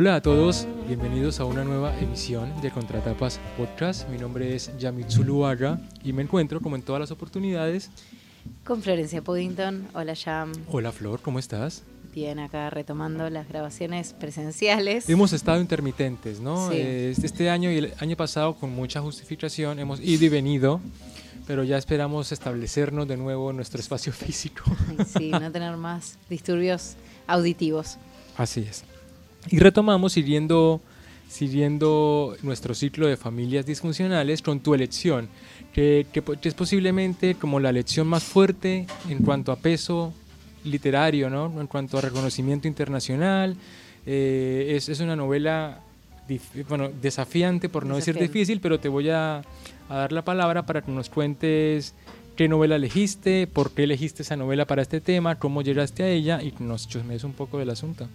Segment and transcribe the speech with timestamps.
[0.00, 4.08] Hola a todos, bienvenidos a una nueva emisión de Contratapas Podcast.
[4.08, 7.90] Mi nombre es Yamit Zuluaga y me encuentro, como en todas las oportunidades,
[8.62, 9.88] con Florencia Puddington.
[9.94, 10.52] Hola, Jam.
[10.68, 11.82] Hola, Flor, ¿cómo estás?
[12.14, 15.08] Bien, acá retomando las grabaciones presenciales.
[15.08, 16.70] Hemos estado intermitentes, ¿no?
[16.70, 16.78] Sí.
[16.78, 20.80] Este año y el año pasado, con mucha justificación, hemos ido y venido,
[21.44, 24.62] pero ya esperamos establecernos de nuevo en nuestro espacio físico.
[24.90, 26.94] Ay, sí, no tener más disturbios
[27.26, 27.98] auditivos.
[28.36, 28.84] Así es.
[29.50, 30.80] Y retomamos siguiendo,
[31.28, 35.28] siguiendo nuestro ciclo de familias disfuncionales con tu elección,
[35.72, 40.12] que, que que es posiblemente como la elección más fuerte en cuanto a peso
[40.64, 41.60] literario, ¿no?
[41.60, 43.56] en cuanto a reconocimiento internacional.
[44.06, 45.80] Eh, es, es una novela
[46.68, 48.38] bueno, desafiante, por no decir Desafiante.
[48.38, 49.42] difícil, pero te voy a,
[49.88, 51.94] a dar la palabra para que nos cuentes
[52.36, 56.42] qué novela elegiste, por qué elegiste esa novela para este tema, cómo llegaste a ella
[56.42, 58.08] y nos chusmees un poco del asunto.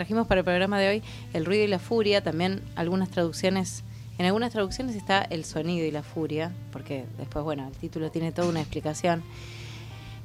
[0.00, 1.02] Trajimos para el programa de hoy
[1.34, 3.84] El ruido y la furia, también algunas traducciones.
[4.16, 8.32] En algunas traducciones está El sonido y la furia, porque después, bueno, el título tiene
[8.32, 9.22] toda una explicación.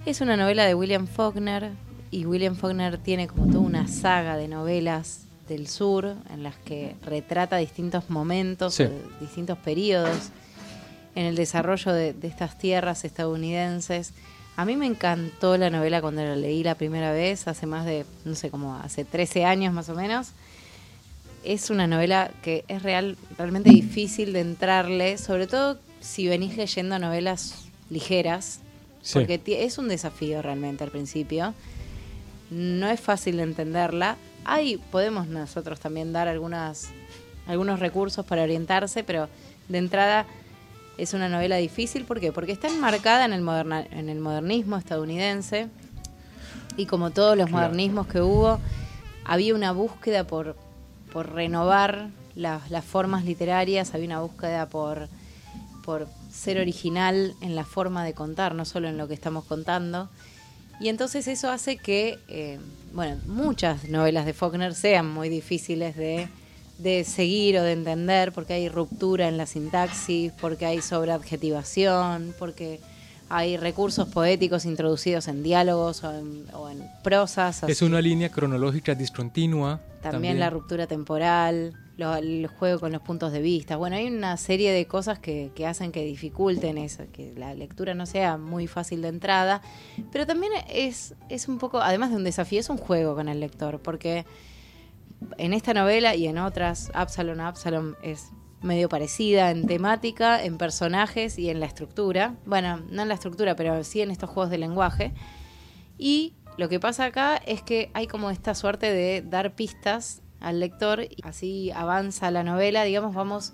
[0.06, 1.72] Es una novela de William Faulkner
[2.10, 6.96] y William Faulkner tiene como toda una saga de novelas del sur en las que
[7.04, 8.88] retrata distintos momentos, Sí.
[9.20, 10.30] distintos periodos
[11.16, 14.14] en el desarrollo de, de estas tierras estadounidenses.
[14.58, 18.06] A mí me encantó la novela cuando la leí la primera vez, hace más de,
[18.24, 20.30] no sé, como hace 13 años más o menos.
[21.44, 26.98] Es una novela que es real, realmente difícil de entrarle, sobre todo si venís leyendo
[27.00, 28.60] novelas ligeras,
[29.02, 29.14] Sí.
[29.20, 31.54] porque es un desafío realmente al principio.
[32.50, 34.16] No es fácil de entenderla.
[34.46, 36.88] Ahí podemos nosotros también dar algunas,
[37.46, 39.28] algunos recursos para orientarse, pero
[39.68, 40.26] de entrada
[40.98, 42.06] es una novela difícil.
[42.06, 42.32] ¿Por qué?
[42.32, 45.68] Porque está enmarcada en el, moderna- en el modernismo estadounidense
[46.78, 47.68] y como todos los Claro.
[47.68, 48.60] modernismos que hubo,
[49.24, 50.56] había una búsqueda por,
[51.12, 55.08] por renovar las, las formas literarias, había una búsqueda por,
[55.84, 60.10] por ser original en la forma de contar, no solo en lo que estamos contando.
[60.82, 62.60] Y entonces eso hace que, eh,
[62.94, 66.28] bueno, muchas novelas de Faulkner sean muy difíciles de,
[66.78, 72.80] de seguir o de entender, porque hay ruptura en la sintaxis, porque hay sobreadjetivación, porque
[73.30, 77.64] hay recursos poéticos introducidos en diálogos o en, o en prosas.
[77.64, 79.82] Es una línea cronológica discontinua.
[80.02, 83.78] También, la ruptura temporal, lo- el juego con los puntos de vista.
[83.78, 87.96] Bueno, hay una serie de cosas que, que hacen que dificulten eso, que la lectura
[87.96, 89.62] no sea muy fácil de entrada,
[90.12, 93.40] pero también es, es un poco, además de un desafío, es un juego con el
[93.40, 94.26] lector, porque
[95.38, 98.30] en esta novela y en otras, Absalom Absalom es
[98.62, 102.36] medio parecida en temática, en personajes y en la estructura.
[102.46, 105.14] Bueno, no en la estructura, pero sí en estos juegos de lenguaje.
[105.98, 110.60] Y lo que pasa acá es que hay como esta suerte de dar pistas al
[110.60, 113.54] lector y así avanza la novela, digamos, vamos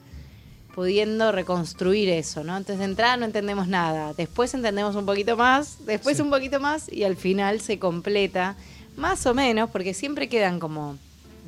[0.74, 2.56] pudiendo reconstruir eso, ¿no?
[2.56, 6.24] Entonces de entrada no entendemos nada, después entendemos un poquito más, después Sí.
[6.24, 8.56] un poquito más y al final se completa,
[8.96, 10.98] más o menos, porque siempre quedan como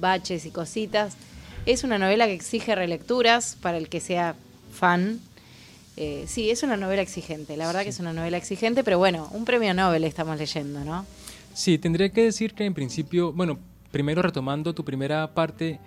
[0.04, 1.16] baches y cositas.
[1.66, 4.36] Es una novela que exige relecturas para el que sea
[4.72, 5.20] fan.
[5.96, 9.30] Eh, sí, es una novela exigente, la verdad que es una novela exigente, pero bueno,
[9.32, 11.06] un premio Nobel estamos leyendo, ¿no?
[11.54, 13.60] Sí, tendría que decir que en principio, bueno,
[13.92, 15.80] primero retomando tu primera parte,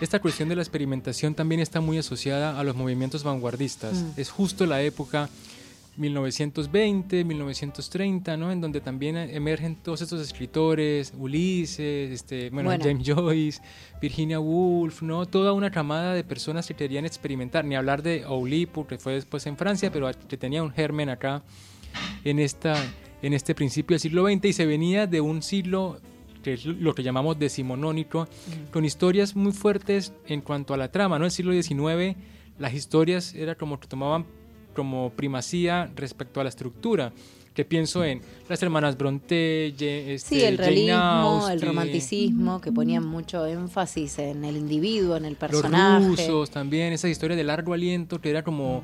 [0.00, 3.94] esta cuestión de la experimentación también está muy asociada a los movimientos vanguardistas.
[3.94, 4.10] Mm.
[4.16, 5.30] Es justo la época
[5.96, 8.50] 1920, 1930, ¿no?
[8.50, 12.84] En donde también emergen todos estos escritores, Ulises, este, bueno, Bueno.
[12.84, 13.60] James Joyce,
[14.00, 15.26] Virginia Woolf, ¿no?
[15.26, 19.46] Toda una camada de personas que querían experimentar, ni hablar de Oulipo, que fue después
[19.46, 21.42] en Francia, pero que tenía un germen acá
[22.24, 22.74] en, esta,
[23.20, 26.00] en este principio del siglo XX y se venía de un siglo
[26.42, 28.26] que es lo que llamamos decimonónico,
[28.72, 31.24] con historias muy fuertes en cuanto a la trama, ¿no?
[31.24, 32.16] El siglo XIX,
[32.58, 34.26] las historias era como que tomaban
[34.72, 37.12] como primacía respecto a la estructura,
[37.54, 43.44] que pienso en las hermanas Bronte, este, Sí, el realismo, el romanticismo, que ponían mucho
[43.46, 46.06] énfasis en el individuo, en el los personaje.
[46.06, 48.82] rusos también, esa historia de largo aliento que era como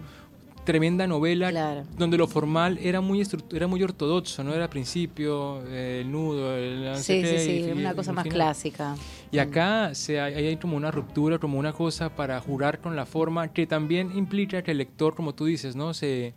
[0.68, 1.84] tremenda novela Claro.
[1.96, 3.22] donde lo formal era muy
[3.54, 7.92] era muy ortodoxo, no era principio eh, el nudo, el Sí, sí, sí, y- una
[7.92, 8.36] y cosa más final.
[8.36, 8.94] clásica.
[9.32, 13.06] Y acá se, hay, hay como una ruptura, como una cosa para jugar con la
[13.06, 15.94] forma que también implica que el lector, como tú dices, ¿no?
[15.94, 16.34] Se,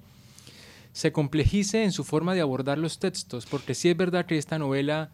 [0.94, 4.58] se complejice en su forma de abordar los textos, porque sí es verdad que esta
[4.58, 5.10] novela,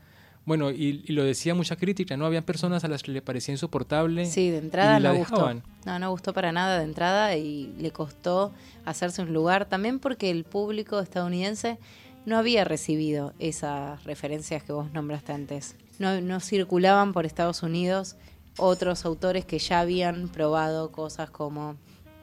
[0.47, 2.25] bueno, y, y lo decía mucha crítica, ¿no?
[2.25, 4.25] Habían personas a las que le parecía insoportable.
[4.25, 5.53] Sí, de entrada y la no gustó.
[5.85, 8.53] No, no gustó para nada de entrada y le costó
[8.85, 11.79] hacerse un lugar también porque el público estadounidense
[12.25, 15.75] no había recibido esas referencias que vos nombraste antes.
[15.99, 18.15] No, no circulaban por Estados Unidos
[18.57, 21.75] otros autores que ya habían probado cosas como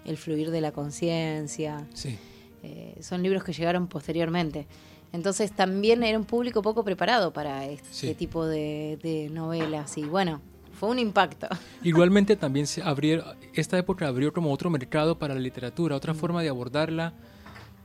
[0.06, 1.86] el fluir de la conciencia.
[1.92, 2.18] Sí.
[2.62, 4.66] Eh, son libros que llegaron posteriormente.
[5.14, 8.14] Entonces también era un público poco preparado para este Sí.
[8.14, 9.96] tipo de, de novelas.
[9.96, 10.40] Y bueno,
[10.78, 11.46] fue un impacto.
[11.84, 13.24] Igualmente también se abrió,
[13.54, 17.14] esta época abrió como otro mercado para la literatura, otra forma de abordarla,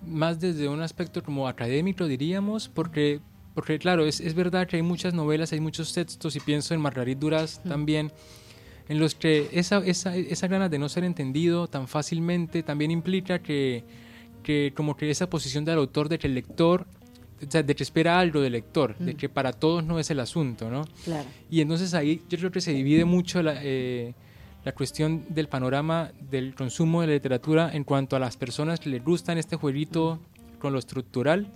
[0.07, 3.19] más desde un aspecto como académico, diríamos, porque,
[3.53, 6.81] porque claro, es, es verdad que hay muchas novelas, hay muchos textos, y pienso en
[6.81, 8.11] Margarit Duras también,
[8.87, 13.37] en los que esa, esa, esa ganas de no ser entendido tan fácilmente también implica
[13.37, 13.83] que,
[14.41, 16.87] que como que esa posición del autor de que el lector,
[17.45, 20.19] o sea, de que espera algo del lector, de que para todos no es el
[20.19, 20.85] asunto, ¿no?
[21.03, 21.27] Claro.
[21.49, 24.13] Y entonces ahí yo creo que se divide mucho la, eh,
[24.63, 28.89] la cuestión del panorama del consumo de la literatura en cuanto a las personas que
[28.89, 30.19] les gustan este jueguito
[30.59, 31.47] con lo estructural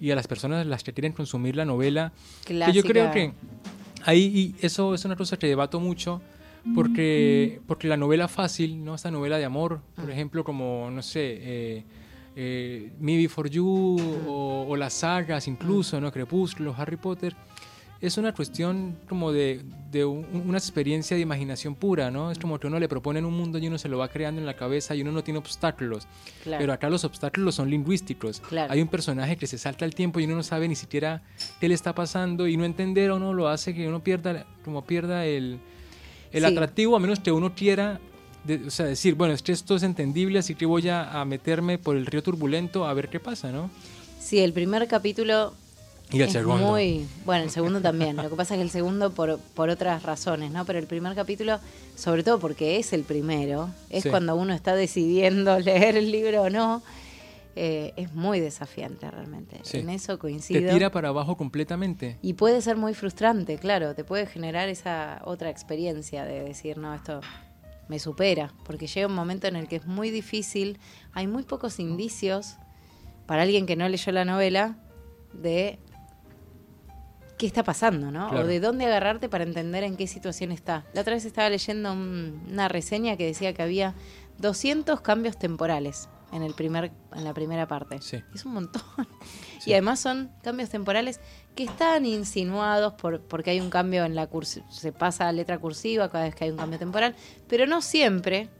[0.00, 2.12] y a las personas las que quieren consumir la novela.
[2.44, 3.12] Que yo creo Clásica.
[3.14, 3.32] que
[4.04, 6.20] ahí y eso es una cosa que debato mucho
[6.74, 8.94] porque, porque la novela fácil, ¿no?
[8.94, 11.84] esta novela de amor, por ejemplo, como, no sé, eh,
[12.36, 13.96] eh, Me Before You
[14.26, 16.10] o, o las sagas incluso, ¿no?
[16.12, 17.34] Crepúsculo, Harry Potter,
[18.00, 22.30] es una cuestión como de, de un- una experiencia de imaginación pura, ¿no?
[22.30, 24.46] Es como que uno le proponen un mundo y uno se lo va creando en
[24.46, 26.06] la cabeza y uno no tiene obstáculos.
[26.42, 26.60] Claro.
[26.60, 28.40] Pero acá los obstáculos son lingüísticos.
[28.40, 28.70] Claro.
[28.72, 31.22] Hay un personaje que se salta el tiempo y uno no sabe ni siquiera
[31.60, 34.84] qué le está pasando y no entender o no lo hace que uno pierda, como
[34.84, 35.60] pierda el,
[36.30, 36.46] el Sí.
[36.46, 38.00] atractivo a menos que uno quiera,
[38.44, 41.24] de- o sea, decir, bueno, es que esto es entendible, así que voy a, a
[41.24, 43.70] meterme por el río turbulento a ver qué pasa, ¿no?
[44.20, 45.52] Sí, el primer capítulo
[46.10, 46.66] Y el es segundo.
[46.68, 47.06] muy...
[47.24, 48.16] Bueno, el segundo también.
[48.16, 50.64] Lo que pasa es que el segundo por, por otras razones, ¿no?
[50.64, 51.58] Pero el primer capítulo,
[51.96, 54.10] sobre todo porque es el primero, es Sí.
[54.10, 56.82] cuando uno está decidiendo leer el libro o no,
[57.56, 59.60] eh, es muy desafiante realmente.
[59.62, 59.78] Sí.
[59.78, 60.72] En eso Te coincido.
[60.72, 62.16] tira para abajo completamente.
[62.20, 66.92] Y puede ser muy frustrante, claro, te puede generar esa otra experiencia de decir, no,
[66.94, 67.20] esto
[67.88, 70.78] me supera, porque llega un momento en el que es muy difícil,
[71.12, 72.56] hay muy pocos indicios
[73.26, 74.76] para alguien que no leyó la novela
[75.32, 75.78] de
[77.38, 78.28] qué está pasando, ¿no?
[78.30, 78.44] Claro.
[78.44, 80.84] O de dónde agarrarte para entender en qué situación está.
[80.94, 83.94] La otra vez estaba leyendo un- una reseña que decía que había
[84.38, 88.00] 200 cambios temporales en, el primer, en la primera parte.
[88.02, 88.18] Sí.
[88.34, 88.82] Es un montón.
[89.60, 89.70] Sí.
[89.70, 91.20] Y además son cambios temporales
[91.54, 95.56] que están insinuados por, porque hay un cambio en la cursiva, se pasa a letra
[95.58, 97.14] cursiva cada vez que hay un cambio temporal,
[97.48, 98.50] pero no siempre,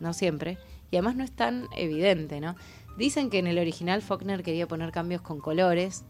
[0.00, 0.58] no siempre,
[0.90, 2.56] y además no es tan evidente, ¿no?
[2.96, 6.02] Dicen que en el original Faulkner quería poner cambios con colores,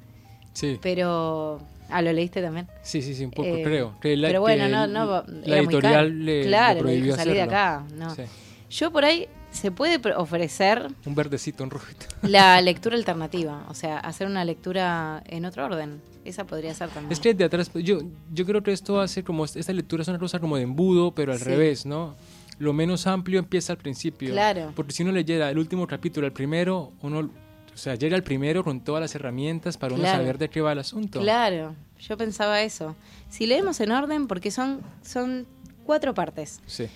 [0.54, 1.60] Sí, pero...
[1.90, 2.68] Ah, ¿lo leíste también?
[2.82, 4.00] sí, sí, sí, un poco Eh, creo.
[4.00, 7.34] Que la- pero bueno, no, no, la editorial le, le claro, le prohibió dijo, salí
[7.34, 7.84] de acá.
[7.94, 8.14] No.
[8.14, 8.22] Sí.
[8.70, 12.06] Yo por ahí se puede ofrecer Un verdecito, un rojito.
[12.22, 16.00] la lectura alternativa, o sea, hacer una lectura en otro orden.
[16.24, 17.12] Esa podría ser también.
[17.12, 18.00] Es que de atrás, yo,
[18.32, 21.32] yo creo que esto hace como, esta lectura es una cosa como de embudo, pero
[21.32, 21.44] al Sí.
[21.44, 22.16] revés, ¿no?
[22.58, 24.32] Lo menos amplio empieza al principio.
[24.32, 24.72] Claro.
[24.74, 28.62] Porque si uno leyera el último capítulo, el primero, uno, o sea, llega el primero
[28.64, 30.18] con todas las herramientas para uno Claro.
[30.18, 31.20] saber de qué va el asunto.
[31.20, 32.94] Claro, yo pensaba eso.
[33.30, 35.46] Si leemos en orden, porque son, son
[35.86, 36.60] cuatro partes.
[36.66, 36.88] Sí,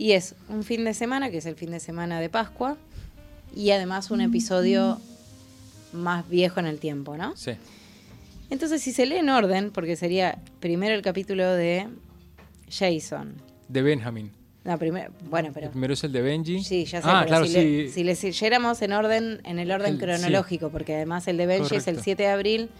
[0.00, 2.78] Y es un fin de semana, que es el fin de semana de Pascua,
[3.54, 4.98] y además un episodio
[5.92, 7.36] más viejo en el tiempo, ¿no?
[7.36, 7.50] sí,
[8.48, 11.86] Entonces, si se lee en orden, porque sería primero el capítulo de
[12.70, 13.34] Jason.
[13.68, 14.30] de Benjamin.
[14.64, 15.70] No, primero, bueno, El pero...
[15.70, 16.64] primero es el de Benji.
[16.64, 17.58] Sí, ya sé, Ah, pero claro, si, sí.
[17.58, 20.04] le- si le siguiéramos en orden, en el orden El- sí.
[20.06, 22.02] cronológico, porque además el de Benji es el Correcto.
[22.04, 22.70] 7 de abril,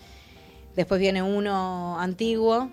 [0.74, 2.70] después viene uno antiguo,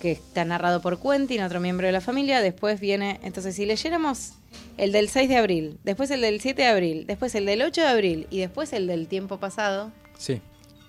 [0.00, 4.32] que está narrado por Quentin, otro miembro de la familia, después viene, entonces si leyéramos
[4.76, 7.80] el del 6 de abril, después el del 7 de abril, después el del 8
[7.80, 10.40] de abril y después el del tiempo pasado, Sí.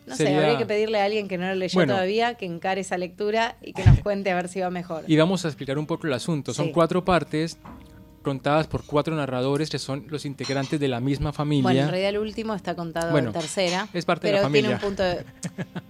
[0.05, 1.93] no sé, habría que pedirle a alguien que no lo leyó Bueno.
[1.93, 5.03] todavía que encare esa lectura y que nos cuente a ver si va mejor.
[5.07, 6.53] Y vamos a explicar un poco el asunto.
[6.53, 6.71] Son Sí.
[6.73, 7.57] cuatro partes
[8.23, 11.63] contadas por cuatro narradores que son los integrantes de la misma familia.
[11.63, 13.87] Bueno, en realidad el último está contado Bueno, en tercera.
[13.93, 14.85] es parte de la pero tiene un familia.
[14.85, 15.71] punto de-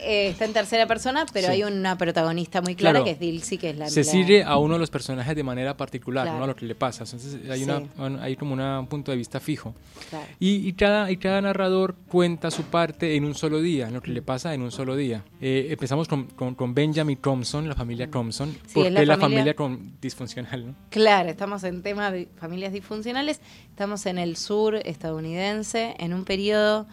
[0.00, 1.54] Eh, está en tercera persona, pero Sí.
[1.54, 3.04] hay una protagonista muy clara Claro.
[3.04, 5.42] que es Dilsey, que es la se la- sigue a uno de los personajes de
[5.42, 6.38] manera particular, Claro.
[6.38, 6.44] ¿no?
[6.44, 7.04] A lo que le pasa.
[7.04, 7.64] Entonces hay, Sí.
[7.64, 9.74] una, un- hay como una- un punto de vista fijo.
[10.10, 10.26] Claro.
[10.38, 14.10] Y, y cada, y cada narrador cuenta su parte en un solo día, lo que
[14.12, 15.24] le pasa en un solo día.
[15.40, 19.16] Eh, empezamos con, con- con Benjamin Thompson, la familia Thompson, Sí, porque es la la,
[19.16, 20.74] familia- familia con, disfuncional, ¿no?
[20.90, 23.40] Claro, estamos en tema de familias disfuncionales,
[23.70, 26.86] estamos en el sur estadounidense, en un periodo,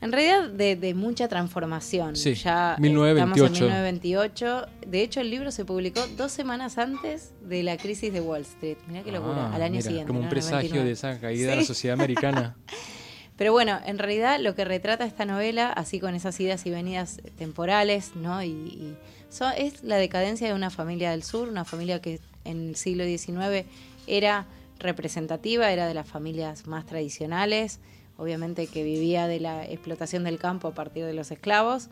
[0.00, 2.14] en realidad, de, de mucha transformación.
[2.16, 3.44] Sí, ya eh, 1928.
[3.44, 4.66] estamos en 1928.
[4.86, 8.76] De hecho, el libro se publicó dos semanas antes de la crisis de Wall Street.
[8.86, 10.06] Mirá qué locura, Ah, al año mira, siguiente.
[10.06, 10.30] Como un ¿no?
[10.30, 10.86] presagio 99.
[10.86, 12.56] de esa caída de la sociedad americana.
[13.36, 17.20] Pero bueno, en realidad lo que retrata esta novela, así con esas idas y venidas
[17.36, 18.42] temporales, ¿no?
[18.42, 18.96] Y, y
[19.30, 23.04] so- es la decadencia de una familia del sur, una familia que en el siglo
[23.04, 23.64] XIX
[24.08, 24.46] era
[24.80, 27.78] representativa, era de las familias más tradicionales,
[28.18, 31.88] obviamente que vivía de la explotación del campo a partir de los esclavos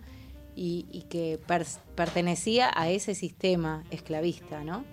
[0.54, 1.38] y, que
[1.94, 4.84] pertenecía a ese sistema esclavista, ¿no?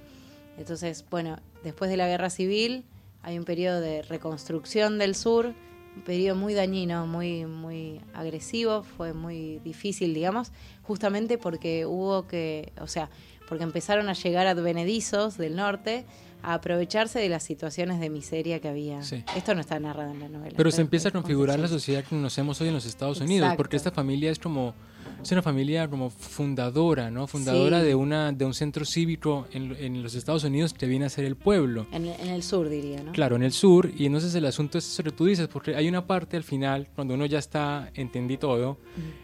[0.57, 2.85] Entonces, bueno, después de la guerra civil
[3.23, 5.53] hay un periodo de reconstrucción del sur,
[5.95, 10.51] un periodo muy dañino, muy, muy agresivo, fue muy difícil, digamos,
[10.83, 13.09] justamente porque hubo que, o sea,
[13.47, 16.05] porque empezaron a llegar advenedizos del norte
[16.43, 18.99] a aprovecharse de las situaciones de miseria que había.
[18.99, 20.53] Esto no está narrado en la novela.
[20.55, 23.77] Pero, se empieza a configurar la sociedad que conocemos hoy en los Estados Unidos, porque
[23.77, 24.75] esta familia es como
[25.23, 27.27] es una familia como fundadora, ¿no?
[27.27, 31.09] Fundadora de una de un centro cívico en, en, los Estados Unidos que viene a
[31.09, 31.87] ser el pueblo.
[31.91, 33.11] En, el sur, diría, ¿no?
[33.13, 33.91] Claro, en el sur.
[33.97, 36.87] Y entonces el asunto es eso que tú dices, porque hay una parte al final,
[36.93, 38.77] cuando uno ya está, entendí todo,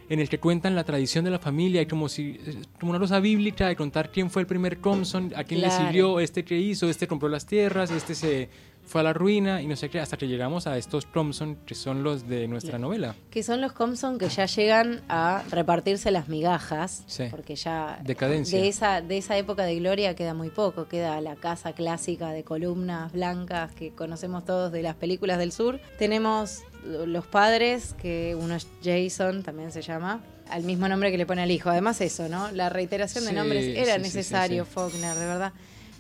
[0.10, 2.40] en el que cuentan la tradición de la familia, y como si,
[2.80, 6.20] como una cosa bíblica de contar quién fue el primer Thompson, a quién le sirvió,
[6.20, 8.50] este que hizo, este compró las tierras, este se
[8.90, 11.76] fue a la ruina y no sé qué, hasta que llegamos a estos Thompson, que
[11.76, 13.16] son los de nuestra novela.
[13.30, 18.60] Que son los Thompson que ya llegan a repartirse las migajas, porque ya Decadencia.
[18.60, 22.44] de esa de esa época de gloria queda muy poco, queda la casa clásica de
[22.44, 25.80] columnas blancas que conocemos todos de las películas del sur.
[26.00, 31.28] Tenemos los padres, que uno es Jason, también se llama, al mismo nombre que le
[31.28, 31.70] pone al hijo.
[31.70, 32.52] Además eso, ¿no?
[32.52, 35.54] La reiteración de nombres era necesario, Faulkner, de verdad.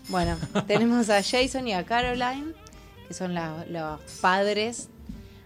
[0.08, 2.53] Bueno, tenemos a Jason y a Caroline,
[3.10, 4.88] que son los padres.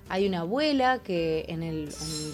[0.09, 1.89] Hay una abuela que en el,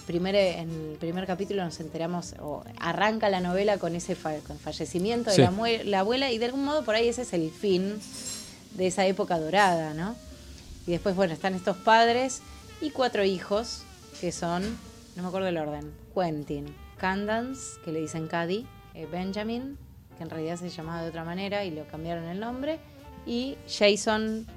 [0.07, 5.37] primer, en el primer capítulo nos enteramos, o arranca la novela con ese fallecimiento de
[5.37, 5.51] la,
[5.85, 8.01] la, abuela, y de algún modo por ahí ese es el fin
[8.73, 10.15] de esa época dorada, ¿no?
[10.87, 12.41] Y después, bueno, están estos padres
[12.81, 13.83] y cuatro hijos,
[14.19, 14.63] que son,
[15.15, 19.77] no me acuerdo el orden, Quentin, Candance, que le dicen Caddy, eh, Benjamin,
[20.17, 22.79] que en realidad se llamaba de otra manera y lo cambiaron el nombre,
[23.27, 24.47] y Jason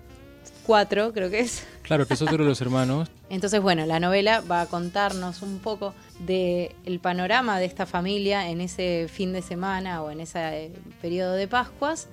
[0.67, 1.65] cuatro, creo que es.
[1.83, 3.09] Claro, que es otro de los hermanos.
[3.31, 8.49] Entonces, bueno, la novela va a contarnos un poco del el panorama de esta familia
[8.49, 12.09] en ese fin de semana o en ese eh, periodo de Pascuas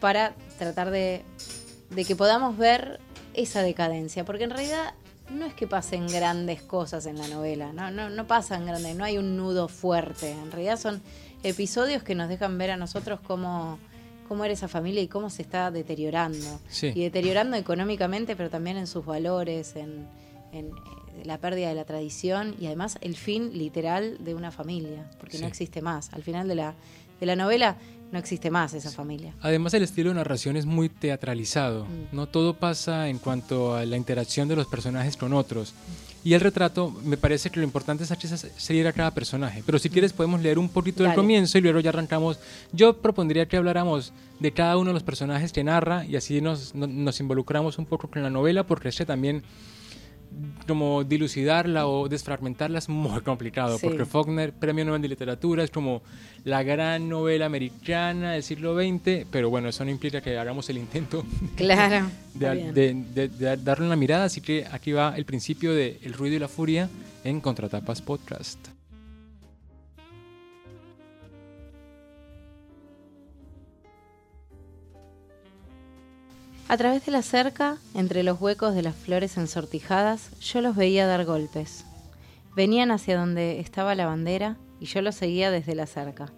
[0.00, 1.22] para tratar de,
[1.90, 3.00] de que podamos ver
[3.34, 4.94] esa decadencia, porque en realidad
[5.30, 9.04] no es que pasen grandes cosas en la novela, no, no, no pasan grandes, no
[9.04, 11.02] hay un nudo fuerte, en realidad son
[11.42, 13.78] episodios que nos dejan ver a nosotros cómo
[14.28, 16.60] cómo era esa familia y cómo se está deteriorando.
[16.82, 20.06] Y deteriorando económicamente, pero también en sus valores, en,
[20.52, 20.70] eh,
[21.24, 25.46] la pérdida de la tradición y además el fin literal de una familia, porque no
[25.46, 26.12] existe más.
[26.12, 26.74] Al final de la,
[27.18, 27.76] de la novela
[28.12, 29.34] no existe más esa familia.
[29.40, 32.14] Además el estilo de narración es muy teatralizado, mm.
[32.14, 35.74] no todo pasa en cuanto a la interacción de los personajes con otros.
[36.24, 39.62] Y el retrato, me parece que lo importante es seguir a cada personaje.
[39.64, 42.38] Pero si quieres podemos leer un poquito del comienzo y luego ya arrancamos.
[42.72, 46.74] Yo propondría que habláramos de cada uno de los personajes que narra y así nos,
[46.74, 49.42] nos involucramos un poco con la novela porque ese también
[50.66, 56.02] como dilucidarla o desfragmentarla es muy complicado, porque Faulkner, Premio Nobel de Literatura, es como
[56.44, 60.78] la gran novela americana del siglo XX, pero bueno, eso no implica que hagamos el
[60.78, 61.24] intento
[61.56, 63.30] claro, de,
[63.62, 66.88] darle una mirada, así que aquí va el principio de El ruido y la furia
[67.24, 68.77] en Contratapas Podcast.
[76.70, 81.06] A través de la cerca, entre los huecos de las flores ensortijadas, yo los veía
[81.06, 81.86] dar golpes.
[82.54, 86.30] Venían hacia donde estaba la bandera y yo los seguía desde la cerca.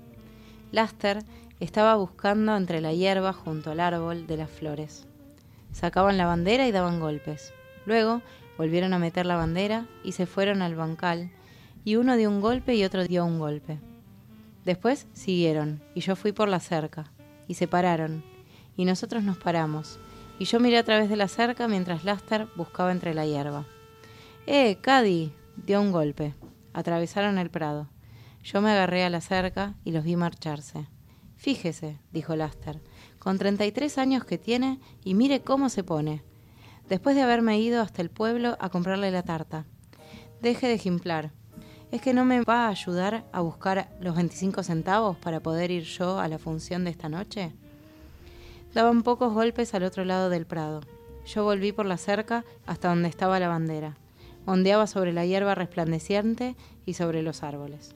[0.71, 1.25] Laster
[1.59, 5.05] estaba buscando entre la hierba junto al árbol de las flores.
[5.73, 7.53] Sacaban la bandera y daban golpes.
[7.85, 8.23] Luego
[8.57, 11.29] volvieron a meter la bandera y se fueron al bancal,
[11.85, 13.79] y uno dio un golpe y otro dio un golpe.
[14.65, 17.11] Después siguieron, y yo fui por la cerca,
[17.49, 18.23] y se pararon,
[18.77, 19.99] y nosotros nos paramos,
[20.41, 23.67] y yo miré a través de la cerca mientras Laster buscaba entre la hierba.
[24.47, 25.35] ¡Eh, Caddy!
[25.55, 26.35] dio un golpe.
[26.73, 27.91] Atravesaron el prado.
[28.43, 30.89] Yo me agarré a la cerca y los vi marcharse.
[31.37, 32.81] Fíjese, dijo Laster,
[33.19, 36.25] con 33 años que tiene y mire cómo se pone.
[36.89, 39.67] Después de haberme ido hasta el pueblo a comprarle la tarta.
[40.41, 41.33] Deje de ejemplar.
[41.91, 45.83] ¿Es que no me va a ayudar a buscar los 25 centavos para poder ir
[45.83, 47.53] yo a la función de esta noche?
[48.75, 50.81] Daban pocos golpes al otro lado del prado.
[51.27, 53.97] Yo volví por la cerca hasta donde estaba la bandera.
[54.47, 57.95] Ondeaba sobre la hierba resplandeciente y sobre los árboles.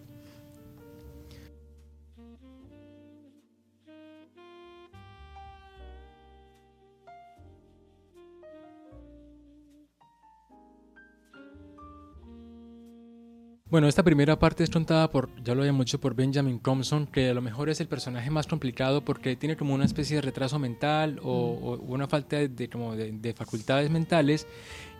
[13.74, 17.30] Bueno, esta primera parte es contada por, ya lo habíamos dicho, por Benjamin Thompson, que
[17.30, 20.60] a lo mejor es el personaje más complicado porque tiene como una especie de retraso
[20.60, 21.64] mental o, Mm.
[21.64, 24.46] o una falta de, como de, de facultades mentales.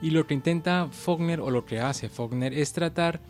[0.02, 3.20] Y lo que intenta Faulkner, o lo que hace Faulkner, es tratar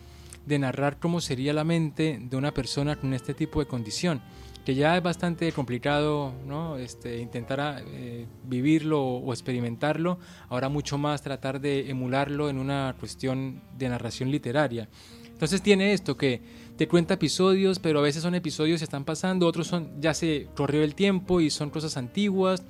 [0.47, 4.23] de narrar cómo sería la mente de una persona con este tipo de condición,
[4.65, 6.77] que ya es bastante complicado ¿no?
[6.77, 10.17] este, intentar eh, vivirlo o experimentarlo,
[10.49, 14.89] ahora mucho más tratar de emularlo en una cuestión de narración literaria.
[15.35, 16.39] Entonces tiene esto que
[16.77, 20.47] te cuenta episodios, pero a veces son episodios que están pasando, otros son ya se
[20.55, 22.63] corrió el tiempo y son cosas antiguas.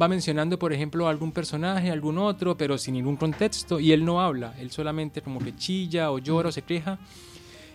[0.00, 4.20] Va mencionando, por ejemplo, algún personaje, algún otro, pero sin ningún contexto, y él no
[4.20, 6.98] habla, él solamente como que chilla o llora o se queja.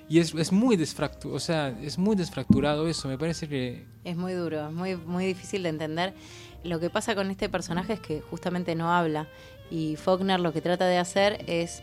[0.08, 3.86] Y es, es muy desfracturado, o sea, es muy desfracturado eso, me parece que...
[4.03, 6.13] Es muy duro, es muy, muy difícil de entender.
[6.63, 9.27] Lo que pasa con este personaje es que justamente no habla.
[9.72, 11.82] Y Faulkner lo que trata de hacer es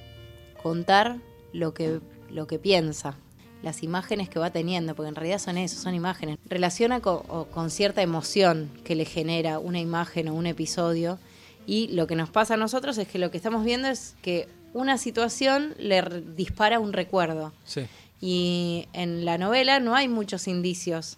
[0.63, 1.19] contar
[1.53, 3.17] lo que, lo que piensa,
[3.63, 6.39] las imágenes que va teniendo, porque en realidad son eso, son imágenes.
[6.47, 11.19] Relaciona con, o con cierta emoción que le genera una imagen o un episodio.
[11.67, 14.49] Y lo que nos pasa a nosotros es que lo que estamos viendo es que
[14.75, 16.03] una situación le
[16.37, 17.53] dispara un recuerdo.
[17.65, 17.87] Sí.
[18.21, 21.17] Y en la novela no hay muchos indicios.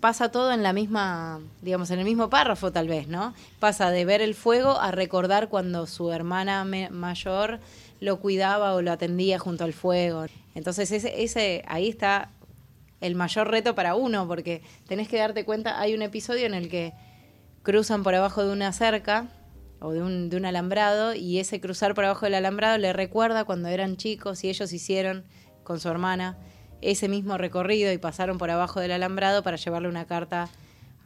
[0.00, 3.32] Pasa todo en la misma, digamos, en el mismo párrafo tal vez, ¿no?
[3.58, 7.60] Pasa de ver el fuego a recordar cuando su hermana mayor
[8.00, 10.26] lo cuidaba o lo atendía junto al fuego.
[10.54, 12.30] Entonces ese, ese ahí está
[13.00, 16.68] el mayor reto para uno, porque tenés que darte cuenta, hay un episodio en el
[16.68, 16.92] que
[17.62, 19.28] cruzan por abajo de una cerca
[19.80, 23.44] o de un, de un alambrado y ese cruzar por abajo del alambrado le recuerda
[23.44, 25.24] cuando eran chicos y ellos hicieron
[25.64, 26.38] con su hermana
[26.80, 30.48] ese mismo recorrido y pasaron por abajo del alambrado para llevarle una carta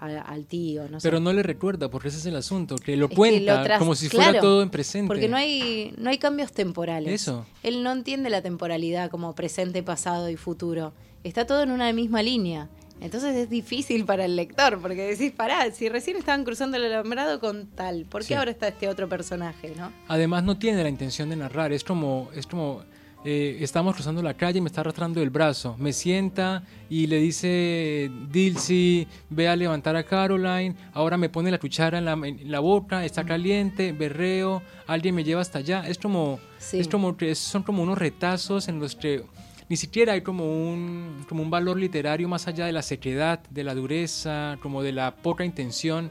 [0.00, 0.88] a- al tío.
[0.88, 1.06] No sé.
[1.08, 3.78] Pero no le recuerda, porque ese es el asunto, que lo Es que cuenta lo
[3.78, 5.06] como si fuera claro, todo en presente.
[5.08, 7.12] Porque no hay, no hay cambios temporales.
[7.22, 7.46] Eso.
[7.62, 10.92] Él no entiende la temporalidad como presente, pasado y futuro.
[11.24, 12.68] Está todo en una misma línea.
[13.02, 17.40] Entonces es difícil para el lector, porque decís, pará, si recién estaban cruzando el alambrado
[17.40, 18.34] con tal, ¿por qué Sí.
[18.34, 19.90] ahora está este otro personaje, no?
[20.06, 22.82] Además no tiene la intención de narrar, es como, es como
[23.24, 27.18] eh, estamos cruzando la calle y me está arrastrando el brazo, me sienta y le
[27.18, 32.50] dice Dilcy, ve a levantar a Caroline, ahora me pone la cuchara en la, en
[32.50, 36.78] la boca, está caliente, berreo, alguien me lleva hasta allá, es como, Sí.
[36.80, 39.22] es como que son como unos retazos en los que
[39.68, 43.64] ni siquiera hay como un, como un valor literario más allá de la sequedad, de
[43.64, 46.10] la dureza, como de la poca intención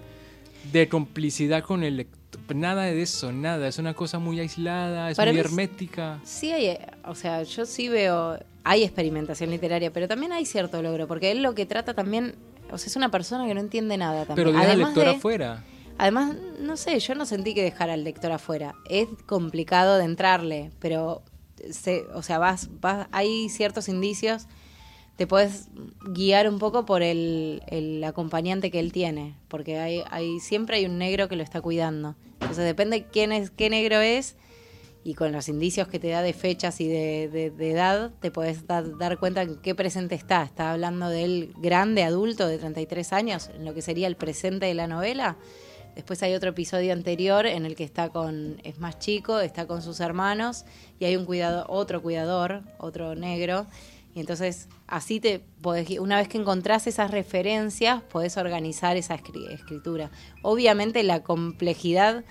[0.71, 2.18] de complicidad con el lector.
[2.55, 3.67] Nada de eso, nada.
[3.67, 6.19] Es una cosa muy aislada, es Para muy hermética.
[6.23, 11.07] Sí hay, o sea, yo sí veo, hay experimentación literaria, pero también hay cierto logro,
[11.07, 12.35] porque él lo que trata también,
[12.71, 14.35] o sea, es una persona que no entiende nada también.
[14.47, 15.63] Pero deja al lector de- afuera.
[15.97, 18.73] Además, no sé, yo no sentí que dejara al lector afuera.
[18.89, 21.21] Es complicado de entrarle, pero
[21.71, 24.47] se, o sea, vas, vas, hay ciertos indicios,
[25.19, 25.67] te puedes
[26.01, 27.61] guiar un poco por el,
[28.07, 32.15] acompañante que él tiene, porque hay, siempre hay un negro que lo está cuidando.
[32.35, 34.37] Entonces depende quién es, qué negro es,
[35.03, 38.97] y con los indicios que te da de fechas y de, edad, te puedes dar,
[38.97, 40.43] dar cuenta en qué presente está.
[40.43, 44.67] Está hablando de él grande, adulto, de 33 años, en lo que sería el presente
[44.67, 45.35] de la novela.
[45.95, 49.81] Después hay otro episodio anterior en el que está con, es más chico, está con
[49.81, 50.63] sus hermanos
[50.97, 53.67] y hay un cuidado, otro cuidador, otro negro.
[54.15, 59.49] Y entonces así te podés, una vez que encontrás esas referencias, podés organizar esa escri-
[59.51, 60.09] escritura.
[60.41, 62.23] Obviamente la complejidad,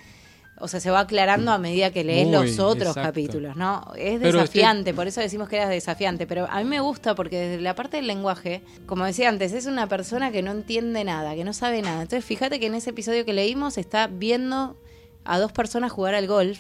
[0.61, 3.09] o sea, se va aclarando a medida que lees Muy, los otros exacto.
[3.11, 3.93] capítulos, ¿no?
[3.97, 7.63] Es desafiante, por eso decimos que era desafiante, pero a mí me gusta porque desde
[7.63, 11.45] la parte del lenguaje, como decía antes, es una persona que no entiende nada, que
[11.45, 12.03] no sabe nada.
[12.03, 14.77] Entonces, fíjate que en ese episodio que leímos está viendo
[15.25, 16.59] a dos personas jugar al golf,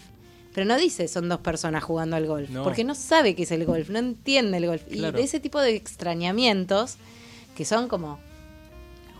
[0.54, 2.64] pero no dice son dos personas jugando al golf, No.
[2.64, 4.82] porque no sabe qué es el golf, no entiende el golf.
[4.90, 5.16] Claro.
[5.16, 6.96] Y de ese tipo de extrañamientos,
[7.56, 8.18] que son como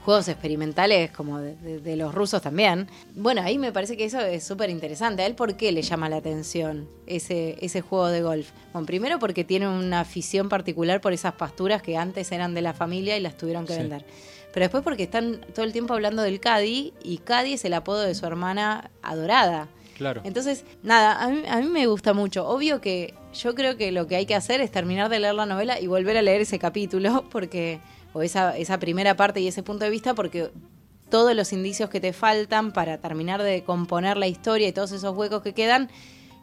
[0.05, 2.89] juegos experimentales como de, de- de los rusos también.
[3.15, 5.23] Bueno, ahí me parece que eso es súper interesante.
[5.23, 8.49] ¿A él por qué le llama la atención ese, ese juego de golf?
[8.73, 12.73] Bueno, primero porque tiene una afición particular por esas pasturas que antes eran de la
[12.73, 13.81] familia y las tuvieron que Sí.
[13.81, 14.05] vender.
[14.55, 18.01] Pero después porque están todo el tiempo hablando del Caddy y Caddy es el apodo
[18.01, 19.69] de su hermana adorada.
[19.99, 20.23] Claro.
[20.25, 22.49] Entonces, nada, a mí, a mí me gusta mucho.
[22.49, 25.45] Obvio que yo creo que lo que hay que hacer es terminar de leer la
[25.45, 27.81] novela y volver a leer ese capítulo, porque,
[28.13, 30.51] o esa, esa primera parte y ese punto de vista, porque
[31.11, 35.17] todos los indicios que te faltan para terminar de componer la historia y todos esos
[35.17, 35.91] huecos que quedan,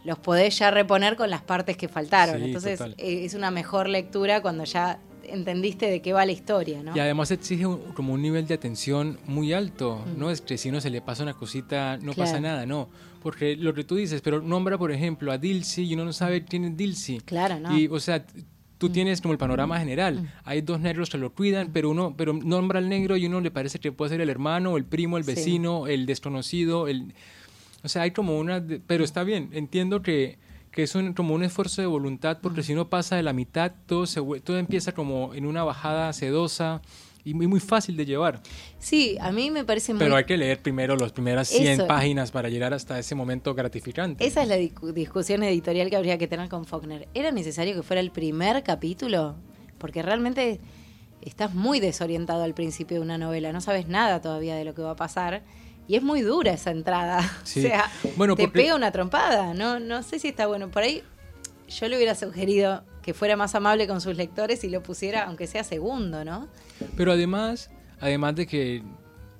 [0.04, 2.38] los podés ya reponer con las partes que faltaron.
[2.38, 2.96] Sí, Entonces, total.
[2.98, 6.96] eh, es una mejor lectura cuando ya entendiste de qué va la historia, ¿no?
[6.96, 10.04] Y además exige un- como un nivel de atención muy alto.
[10.16, 10.20] Mm.
[10.20, 12.30] No es que si uno se le pasa una cosita, no Claro.
[12.30, 12.90] pasa nada, no.
[13.26, 16.46] Porque lo que tú dices, pero nombra, por ejemplo, a Dilcy y uno no sabe
[16.46, 17.22] quién es Dilcy.
[17.22, 17.76] Claro, ¿no?
[17.76, 18.24] Y, o sea,
[18.78, 20.32] Tú tienes como el panorama general.
[20.44, 23.50] Hay dos negros que lo cuidan, pero uno pero nombra al negro y uno le
[23.50, 27.16] parece que puede ser el hermano, el primo, el vecino, el desconocido, el
[27.82, 30.38] o sea, hay como una pero está bien, entiendo que
[30.70, 33.72] que es un, como un esfuerzo de voluntad, porque si uno pasa de la mitad,
[33.88, 36.82] todo, se, todo empieza como en una bajada sedosa
[37.26, 38.40] y muy, muy fácil de llevar.
[38.78, 40.00] Sí, a mí me parece muy...
[40.00, 44.26] Pero hay que leer primero las primeras 100 páginas para llegar hasta ese momento gratificante.
[44.26, 47.08] Esa es la discusión editorial que habría que tener con Faulkner.
[47.16, 49.36] ¿Era necesario que fuera el primer capítulo?
[49.80, 50.62] Porque realmente
[51.22, 54.84] estás muy desorientado al principio de una novela, no sabes nada todavía de lo que
[54.84, 55.42] va a pasar
[55.88, 57.20] y es muy dura esa entrada.
[57.44, 59.54] O sea, bueno, te pega una trompada.
[59.54, 60.70] No, no sé si está bueno.
[60.70, 61.02] Por ahí
[61.68, 65.46] yo le hubiera sugerido que fuera más amable con sus lectores y lo pusiera, aunque
[65.46, 66.48] sea segundo, ¿no?
[66.98, 68.82] Pero además, además de que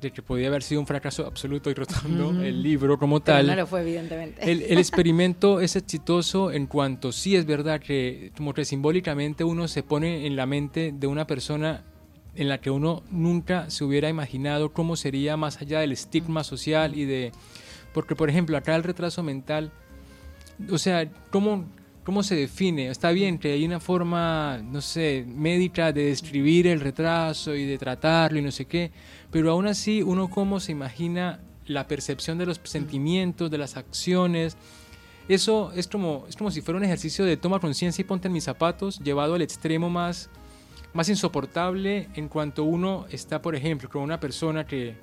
[0.02, 3.48] de que podía haber sido un fracaso absoluto y rotundo el libro como tal.
[3.48, 4.52] no lo fue, evidentemente.
[4.52, 9.68] El, el, experimento es exitoso en cuanto sí es verdad que, como que simbólicamente uno
[9.68, 11.86] se pone en la mente de una persona
[12.36, 16.96] en la que uno nunca se hubiera imaginado cómo sería más allá del estigma social
[16.96, 17.32] y de...
[17.96, 19.72] Porque, por ejemplo, acá el retraso mental,
[20.70, 21.66] o sea, ¿cómo,
[22.06, 22.90] cómo se define?
[22.90, 27.78] Está bien que hay una forma, no sé, médica de describir el retraso y de
[27.78, 28.92] tratarlo y no sé qué,
[29.32, 34.56] pero aún así uno cómo se imagina la percepción de los sentimientos, de las acciones,
[35.28, 38.34] eso es como, es como si fuera un ejercicio de toma conciencia y ponte en
[38.34, 40.30] mis zapatos, llevado al extremo más
[40.94, 44.96] más insoportable en cuanto uno está, por ejemplo, con una persona que,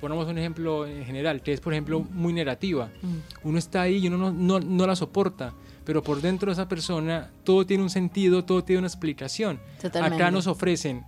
[0.00, 2.90] ponemos un ejemplo en general, que es, por ejemplo, muy negativa.
[3.02, 3.48] Mm.
[3.48, 5.52] Uno está ahí y uno no, no, la soporta,
[5.90, 9.58] pero por dentro de esa persona todo tiene un sentido, todo tiene una explicación.
[10.00, 11.04] Acá nos ofrecen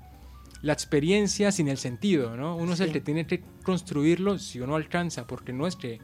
[0.61, 2.57] la experiencia sin el sentido, ¿no?
[2.57, 6.01] Uno es el que tiene que construirlo si uno alcanza, porque no es que...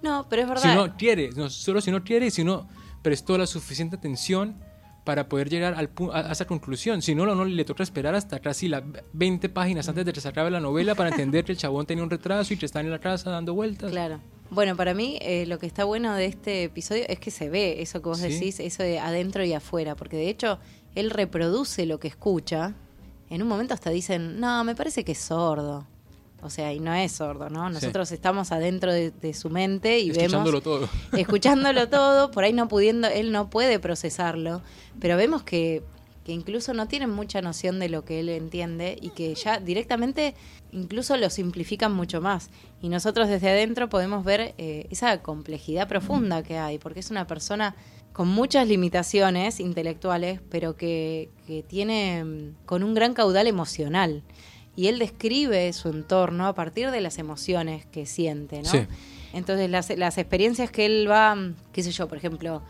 [0.00, 0.62] No, pero es verdad.
[0.62, 2.66] Si uno quiere, no, solo si uno quiere, si uno
[3.02, 4.56] prestó la suficiente atención
[5.04, 7.02] para poder llegar al, a, esa conclusión.
[7.02, 8.82] Si no, no, le toca esperar hasta casi las
[9.12, 12.02] 20 páginas antes de que se acabe la novela para entender que el chabón tenía
[12.02, 13.90] un retraso y que está en la casa dando vueltas.
[13.90, 14.20] Claro.
[14.50, 17.80] Bueno, para mí eh, lo que está bueno de este episodio es que se ve
[17.82, 20.58] eso que vos decís, eso de adentro y afuera, porque de hecho
[20.96, 22.74] él reproduce lo que escucha.
[23.28, 25.86] En un momento hasta dicen, no, me parece que es sordo.
[26.42, 27.68] O sea, y no es sordo, ¿no?
[27.70, 30.88] Nosotros estamos adentro de, su mente y escuchándolo todo.
[31.12, 34.62] Escuchándolo todo, por ahí no pudiendo, él no puede procesarlo,
[34.98, 35.82] pero vemos que,
[36.24, 40.34] que incluso no tienen mucha noción de lo que él entiende y que ya directamente
[40.72, 42.50] incluso lo simplifican mucho más.
[42.80, 47.26] Y nosotros desde adentro podemos ver eh, esa complejidad profunda que hay, porque es una
[47.26, 47.74] persona
[48.12, 54.22] con muchas limitaciones intelectuales, pero que, que tiene mm, con un gran caudal emocional
[54.76, 58.70] y él describe su entorno a partir de las emociones que siente, ¿no?
[59.32, 61.36] Entonces las, las experiencias que él va,
[61.72, 62.62] qué sé yo, por ejemplo,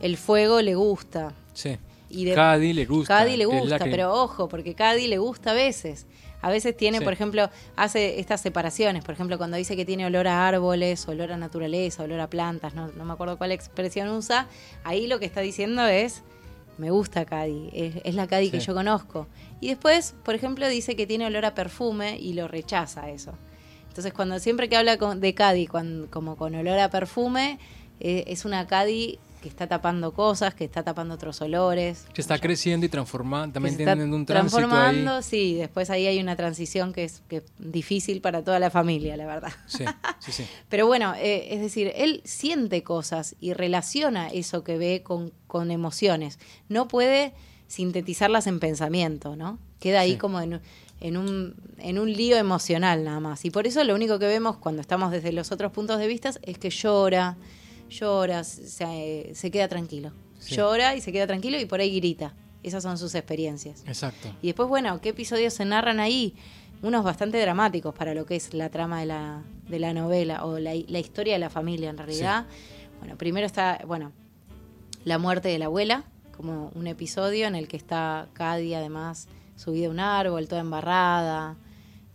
[0.00, 1.34] el fuego le gusta.
[1.54, 1.76] Sí.
[2.08, 2.36] Y de,
[2.72, 3.24] le gusta.
[3.24, 6.06] Le gusta, pero ojo, porque Cady le gusta a veces.
[6.46, 9.02] A veces tiene, por ejemplo, hace estas separaciones.
[9.02, 12.72] Por ejemplo, cuando dice que tiene olor a árboles, olor a naturaleza, olor a plantas,
[12.72, 14.46] no, no me acuerdo cuál expresión usa,
[14.84, 16.22] ahí lo que está diciendo es
[16.78, 17.70] me gusta Cady,
[18.04, 19.26] es, la Cady que yo conozco.
[19.60, 23.32] Y después, por ejemplo, dice que tiene olor a perfume y lo rechaza eso.
[23.88, 27.58] Entonces, cuando siempre que habla de Cady como con olor a perfume,
[27.98, 32.06] eh, es una Cady que está tapando cosas, que está tapando otros olores.
[32.12, 36.36] Que está creciendo y transformando, también teniendo un tránsito Transformando, sí, después ahí hay una
[36.36, 39.52] transición que es, que difícil para toda la familia, la verdad.
[39.66, 39.84] Sí,
[40.18, 40.46] sí, sí.
[40.68, 45.70] Pero bueno, eh, es decir, él siente cosas y relaciona eso que ve con, con
[45.70, 46.38] emociones.
[46.68, 47.34] No puede
[47.68, 49.58] sintetizarlas en pensamiento, ¿no?
[49.80, 50.60] Queda ahí como en,
[51.00, 53.44] en, un, en un lío emocional nada más.
[53.44, 56.30] Y por eso lo único que vemos cuando estamos desde los otros puntos de vista
[56.42, 57.36] es que llora,
[57.88, 60.12] llora, se, se queda tranquilo.
[60.48, 62.34] Llora y se queda tranquilo y por ahí grita.
[62.62, 63.84] Esas son sus experiencias.
[63.86, 64.28] Exacto.
[64.42, 66.34] Y después, bueno, ¿qué episodios se narran ahí?
[66.82, 70.58] Unos bastante dramáticos para lo que es la trama de la, de la novela o
[70.58, 72.46] la, historia de la familia en realidad.
[72.98, 74.12] Bueno, primero está, bueno,
[75.04, 76.04] la muerte de la abuela,
[76.36, 81.56] como un episodio en el que está Cady además subida a un árbol, toda embarrada.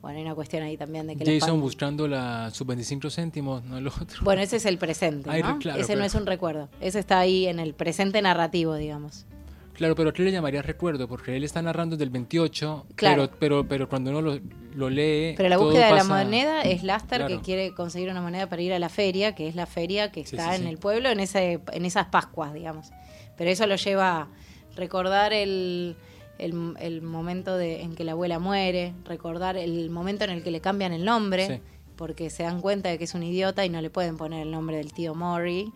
[0.02, 1.40] Bueno, hay una cuestión ahí también de que...
[1.40, 4.24] Jason buscando la, sus 25 céntimos, no el otro.
[4.24, 5.60] Bueno, ese es el presente, ¿no?
[5.76, 6.70] ese no es un recuerdo.
[6.80, 9.26] Ese está ahí en el presente narrativo, digamos.
[9.74, 11.08] Claro, pero ¿qué le llamaría recuerdo?
[11.08, 13.28] Porque él está narrando desde el 28, claro.
[13.28, 14.40] pero, pero, pero cuando uno
[14.76, 15.34] lo, lee...
[15.38, 18.74] Pero la búsqueda de la moneda es Laster que quiere conseguir una moneda para ir
[18.74, 21.86] a la feria, que es la feria que está en el pueblo en, ese, en
[21.86, 22.92] esas Pascuas, digamos.
[23.38, 24.28] Pero eso lo lleva a
[24.76, 25.96] recordar el
[26.42, 30.60] el, momento de, en que la abuela muere, recordar el momento en el que le
[30.60, 31.62] cambian el nombre,
[31.96, 34.52] porque se dan cuenta de que es un idiota y no le pueden poner el
[34.52, 35.72] nombre del tío Mori.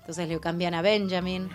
[0.00, 1.48] Entonces le cambian a Benjamin.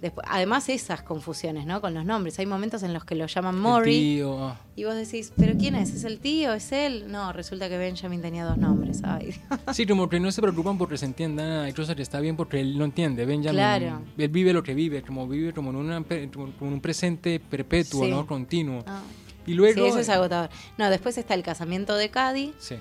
[0.00, 1.82] Después, además esas confusiones, ¿no?
[1.82, 2.38] Con los nombres.
[2.38, 4.58] Hay momentos en los que lo llaman Mori ah.
[4.74, 5.92] y vos decís, ¿pero quién es?
[5.92, 6.54] ¿Es el tío?
[6.54, 7.04] ¿Es él?
[7.12, 9.02] No, resulta que Benjamin tenía dos nombres.
[9.04, 9.34] Ay,
[9.74, 11.64] Sí, como que no se preocupan porque se entienda.
[11.64, 13.26] Hay cosas que está bien porque él no entiende.
[13.26, 14.00] Benjamin, Claro.
[14.16, 18.04] él vive lo que vive, como vive como en, una, como en un presente perpetuo,
[18.04, 18.10] Sí.
[18.10, 18.26] ¿no?
[18.26, 18.82] Continuo.
[18.86, 19.02] Ah.
[19.46, 19.82] Y luego...
[19.82, 20.48] Sí, eso es agotador.
[20.78, 22.76] No, después está el casamiento de Cady Sí.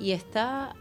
[0.00, 0.74] y está...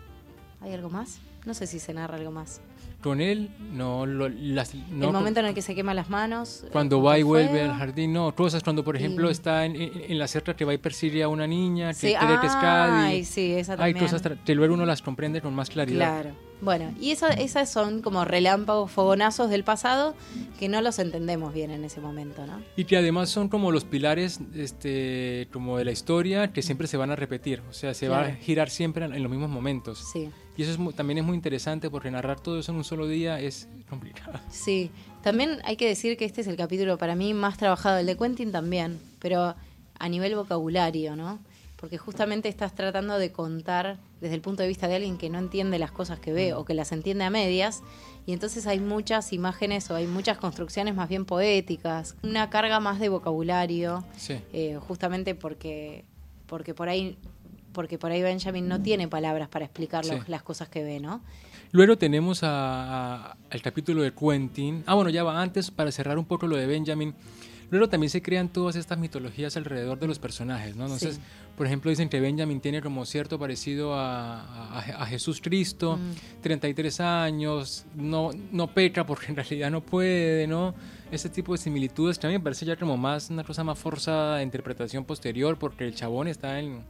[0.62, 1.20] ¿Hay algo más?
[1.46, 2.62] No sé si se narra algo más.
[3.02, 4.06] Con él, no...
[4.06, 6.64] Lo, las, no el momento en el que se quema las manos.
[6.66, 9.76] eh, Cuando va y vuelve al jardín, no, cosas cuando por ejemplo Y- está en,
[9.78, 12.14] en, en la cerca que va y persigue a una niña, que Sí, que
[12.48, 12.92] es Cady.
[13.06, 14.00] ay, sí, esa Hay también.
[14.06, 16.22] cosas tra- que luego uno las comprende con más claridad.
[16.24, 16.36] Claro.
[16.62, 20.14] Bueno, y eso, esas son como relámpagos, fogonazos del pasado
[20.60, 22.62] que no los entendemos bien en ese momento, ¿no?
[22.76, 26.98] Y que además son como los pilares este, como de la historia que siempre se
[26.98, 28.38] van a repetir, o sea, se va a Claro.
[28.42, 30.00] girar siempre en, en los mismos momentos.
[30.12, 30.30] Sí.
[30.60, 33.08] Y eso es mu- también es muy interesante porque narrar todo eso en un solo
[33.08, 34.38] día es complicado.
[34.50, 34.92] Sí,
[35.24, 38.18] también hay que decir que este es el capítulo para mí más trabajado, el de
[38.18, 39.56] Quentin también, pero
[39.98, 41.40] a nivel vocabulario, ¿no?
[41.78, 45.40] Porque justamente estás tratando de contar desde el punto de vista de alguien que no
[45.40, 47.82] entiende las cosas que ve o que las entiende a medias,
[48.26, 53.00] y entonces hay muchas imágenes o hay muchas construcciones más bien poéticas, una carga más
[53.00, 54.42] de vocabulario, Sí.
[54.52, 56.04] eh, justamente porque,
[56.48, 57.18] porque por ahí
[57.74, 60.12] porque por ahí Benjamin no tiene palabras para explicar Sí.
[60.28, 61.22] las cosas que ve, ¿no?
[61.72, 64.84] Luego tenemos a- a- al capítulo de Quentin.
[64.88, 67.14] Ah, bueno, ya va antes para cerrar un poco lo de Benjamin.
[67.72, 70.86] Luego también se crean todas estas mitologías alrededor de los personajes, ¿no?
[70.86, 71.22] Entonces, Sí.
[71.56, 76.42] por ejemplo, dicen que Benjamin tiene como cierto parecido a, a- a Jesús Cristo, Mm.
[76.42, 80.74] 33 años, no, no peca porque en realidad no puede, ¿no?
[81.12, 83.78] Ese tipo de similitudes que a mí me parece ya como más una cosa más
[83.78, 86.82] forzada de interpretación posterior porque el chabón está en...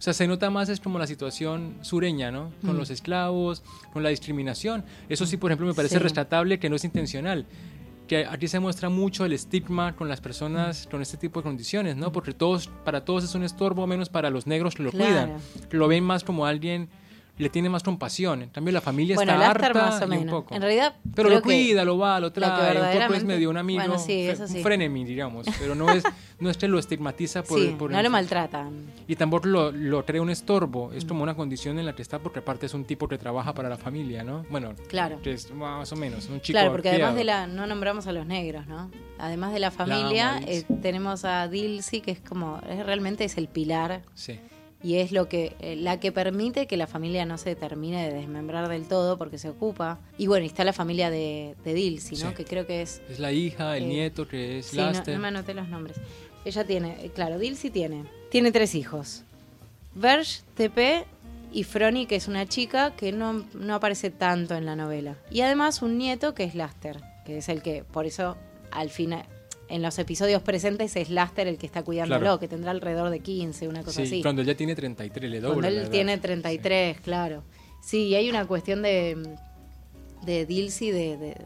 [0.00, 2.50] O sea, se nota más es como la situación sureña, ¿no?
[2.62, 2.78] Con Mm.
[2.78, 4.82] los esclavos, con la discriminación.
[5.10, 6.02] Eso sí, por ejemplo, me parece Sí.
[6.02, 7.44] rescatable que no es intencional.
[8.08, 11.96] Que aquí se muestra mucho el estigma con las personas con este tipo de condiciones,
[11.96, 12.12] ¿no?
[12.12, 15.04] Porque todos, para todos es un estorbo, menos para los negros que lo Claro.
[15.04, 15.68] cuidan.
[15.68, 16.88] Que lo ven más como alguien,
[17.40, 18.42] le tiene más compasión.
[18.42, 20.30] En cambio, la familia Bueno, está harta más o y un menos.
[20.32, 20.54] poco.
[20.54, 23.80] En realidad, Pero lo cuida, lo va, lo trae, un poco es medio un amigo,
[23.80, 24.58] Bueno, sí, eso sí.
[24.58, 25.46] un frenemy, digamos.
[25.58, 26.04] Pero no es,
[26.38, 28.86] no es que lo estigmatiza por, sí, por no el- lo maltratan.
[29.08, 31.08] y tampoco lo, lo crea un estorbo, es Mm.
[31.08, 33.68] como una condición en la que está porque aparte es un tipo que trabaja para
[33.68, 34.44] la familia, ¿no?
[34.50, 35.20] Bueno, Claro.
[35.22, 38.12] que es más o menos, un chico Claro, porque además de la, no nombramos a
[38.12, 38.90] los negros, ¿no?
[39.18, 43.24] Además de la familia, amo a eh, tenemos a Dilsey, que es como, es, realmente
[43.24, 44.38] es el pilar Sí,
[44.82, 48.14] y es lo que, eh, la que permite que la familia no se termine de
[48.14, 49.98] desmembrar del todo porque se ocupa.
[50.18, 52.30] Y bueno, y está la familia de, de Dilsey, ¿no?
[52.30, 52.34] Sí.
[52.36, 55.14] Que creo que es es la hija, el Eh, nieto que es Sí, Laster.
[55.14, 55.98] no me anoté los nombres.
[56.44, 59.22] Ella tiene, eh, claro, Dilsey tiene, tiene tres hijos.
[59.94, 61.04] Verge, TP
[61.52, 65.16] y Froni, que es una chica que no, no aparece tanto en la novela.
[65.30, 68.36] Y además un nieto que es Laster, que es el que, por eso,
[68.70, 69.24] al final,
[69.70, 72.38] en los episodios presentes es Laster el que está cuidándolo, Claro.
[72.40, 74.22] que tendrá alrededor de 15, una cosa sí, así.
[74.22, 75.60] cuando ya tiene 33 le dobla.
[75.62, 77.44] Cuando él tiene 33, claro.
[77.82, 79.16] Sí, y hay una cuestión de,
[80.22, 81.36] de Dilsey de, de,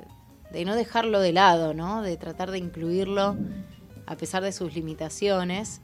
[0.53, 2.03] de no dejarlo de lado, ¿no?
[2.03, 3.37] De tratar de incluirlo
[4.07, 5.81] a pesar de sus limitaciones.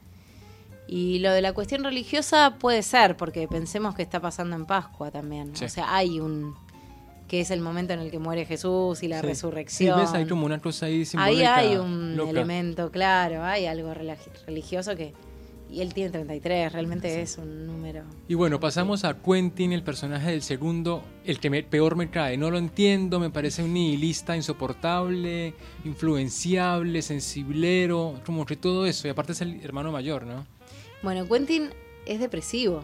[0.87, 5.09] Y lo de la cuestión religiosa puede ser, porque pensemos que está pasando en Pascua
[5.09, 5.55] también.
[5.55, 5.65] Sí.
[5.65, 6.53] O sea, hay un...
[7.31, 9.27] que es el momento en el que muere Jesús y la Sí.
[9.27, 9.95] resurrección.
[9.97, 11.05] Sí, ves, hay como una cosa ahí
[11.45, 12.29] hay un loca.
[12.29, 15.13] elemento, claro, hay algo religi- religioso que...
[15.69, 18.03] Y él tiene 33, realmente es un número...
[18.27, 22.35] Y bueno, pasamos a Quentin, el personaje del segundo, el que me- peor me cae.
[22.35, 25.53] No lo entiendo, me parece un nihilista insoportable,
[25.85, 29.07] influenciable, sensiblero, como que todo eso.
[29.07, 30.45] Y aparte es el hermano mayor, ¿no?
[31.01, 31.69] Bueno, Quentin
[32.05, 32.83] es depresivo.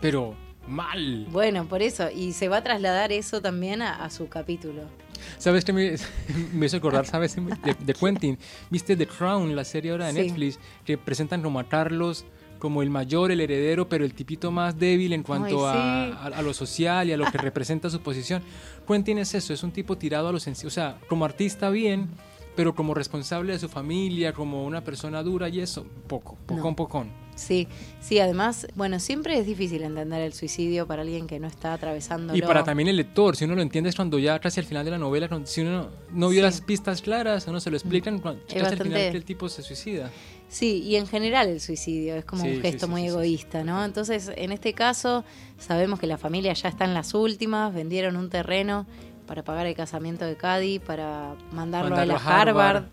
[0.00, 0.34] Pero
[0.68, 1.26] mal.
[1.30, 2.10] Bueno, por eso.
[2.10, 4.82] Y se va a trasladar eso también a, a su capítulo.
[5.38, 5.94] ¿Sabes qué me,
[6.52, 8.38] me hizo acordar, sabes, de, de Quentin?
[8.70, 10.18] ¿Viste The Crown, la serie ahora de Sí.
[10.28, 12.24] Netflix, que presentan como a Carlos
[12.58, 16.34] como el mayor, el heredero, pero el tipito más débil en cuanto Ay, a, sí.
[16.34, 18.42] a- a lo social y a lo que representa su posición?
[18.88, 20.68] Quentin es eso, es un tipo tirado a lo sencillo.
[20.68, 22.08] O sea, como artista bien,
[22.56, 26.76] pero como responsable de su familia, como una persona dura y eso, poco, pocón, No.
[26.76, 27.23] pocón.
[27.36, 27.66] Sí,
[28.00, 32.34] sí, además, bueno, siempre es difícil entender el suicidio para alguien que no está atravesando.
[32.36, 34.84] Y para también el lector, si uno lo entiende es cuando ya casi al final
[34.84, 36.42] de la novela, si uno no vio Sí.
[36.42, 39.62] las pistas claras, a uno se lo explican casi al final que el tipo se
[39.62, 40.10] suicida.
[40.48, 43.84] Sí, y en general el suicidio es como Sí, un gesto sí, muy egoísta, ¿no?
[43.84, 45.24] Entonces, en este caso,
[45.58, 48.86] sabemos que la familia ya está en las últimas, vendieron un terreno
[49.26, 52.76] para pagar el casamiento de Cady, para mandarlo, Mandarlo a la a Harvard.
[52.76, 52.84] Harvard.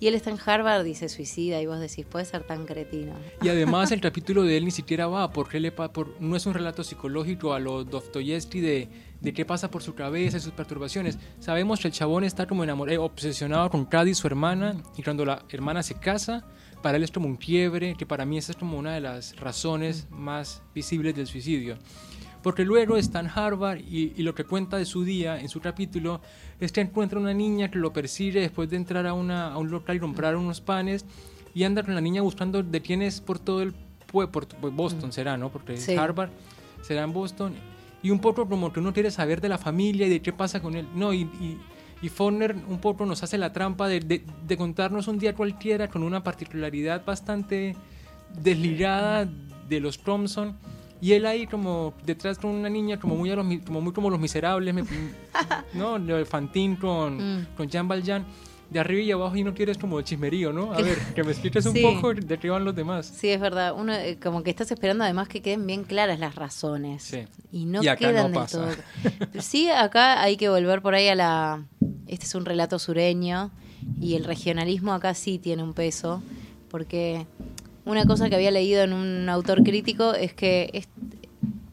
[0.00, 3.14] Y él está en Harvard y se suicida y vos decís, puede ser tan cretino.
[3.42, 6.54] Y además el capítulo de él ni siquiera va, porque le por, no es un
[6.54, 8.88] relato psicológico a lo Dostoyevsky de,
[9.20, 11.18] de qué pasa por su cabeza y sus perturbaciones.
[11.40, 15.24] Sabemos que el chabón está como enamorado, eh, obsesionado con Cady, su hermana, y cuando
[15.24, 16.46] la hermana se casa,
[16.82, 19.34] para él es como un quiebre, que para mí esa es como una de las
[19.36, 21.76] razones más visibles del suicidio.
[22.42, 25.60] Porque luego está en Harvard y, y, lo que cuenta de su día en su
[25.60, 26.20] capítulo
[26.60, 29.70] es que encuentra una niña que lo persigue después de entrar a, una, a un
[29.70, 31.04] local y comprar unos panes
[31.54, 33.74] y anda con la niña buscando de quién es por todo el
[34.06, 35.50] por, por Boston será, ¿no?
[35.50, 35.94] Porque Sí.
[35.96, 36.30] Harvard
[36.82, 37.54] será en Boston
[38.02, 40.60] y un poco como que uno quiere saber de la familia y de qué pasa
[40.60, 40.86] con él.
[40.94, 41.58] No, y, y,
[42.00, 45.88] y Faulkner un poco nos hace la trampa de, de, de contarnos un día cualquiera
[45.88, 47.74] con una particularidad bastante
[48.40, 49.28] desligada
[49.68, 50.56] de los Thompson.
[51.00, 54.10] Y él ahí como detrás con una niña como muy, a los, como, muy como
[54.10, 54.82] los miserables, me-
[55.74, 55.98] ¿no?
[55.98, 57.46] De Fantine con, Mm.
[57.56, 58.24] con Jean Valjean.
[58.70, 60.74] De arriba y abajo y no quieres como el chismerío, ¿no?
[60.74, 61.80] A ver, que me expliques un Sí.
[61.80, 63.06] poco de qué van los demás.
[63.06, 63.72] Sí, es verdad.
[63.74, 67.02] Uno eh, como que estás esperando además que queden bien claras las razones.
[67.02, 67.20] Sí.
[67.50, 68.58] Y no Y acá quedan no del pasa.
[68.58, 69.40] todo.
[69.40, 71.64] Sí, acá hay que volver por ahí a la...
[72.08, 73.50] Este es un relato sureño
[74.02, 76.22] y el regionalismo acá sí tiene un peso,
[76.70, 77.26] porque
[77.88, 80.88] una cosa que había leído en un autor crítico es que es-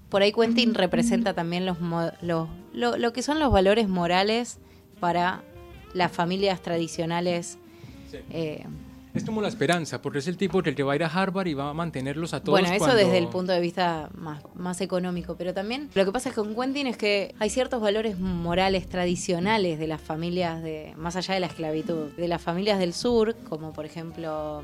[0.10, 1.78] por ahí Quentin representa también los,
[2.22, 4.60] los- lo, lo que son los valores morales
[5.00, 5.44] para
[5.94, 7.58] las familias tradicionales.
[8.12, 8.18] Sí.
[8.32, 8.66] eh,
[9.14, 11.54] Es como la esperanza, porque es el tipo que va a ir a Harvard y
[11.54, 12.60] va a mantenerlos a todos.
[12.60, 16.12] Bueno, eso cuando- desde el punto de vista más, más económico, pero también lo que
[16.12, 20.62] pasa es que con Quentin es que hay ciertos valores morales tradicionales de las familias,
[20.62, 24.64] de más allá de la esclavitud, de las familias del sur, como por ejemplo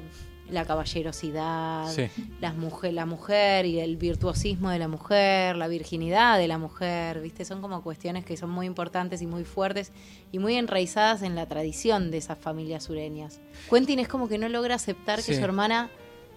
[0.51, 2.07] la caballerosidad, Sí.
[2.39, 7.21] las mujer, la mujer y el virtuosismo de la mujer, la virginidad de la mujer,
[7.21, 7.45] ¿viste?
[7.45, 9.91] Son como cuestiones que son muy importantes y muy fuertes
[10.31, 13.39] y muy enraizadas en la tradición de esas familias sureñas.
[13.69, 15.89] Quentin es como que no logra aceptar que su hermana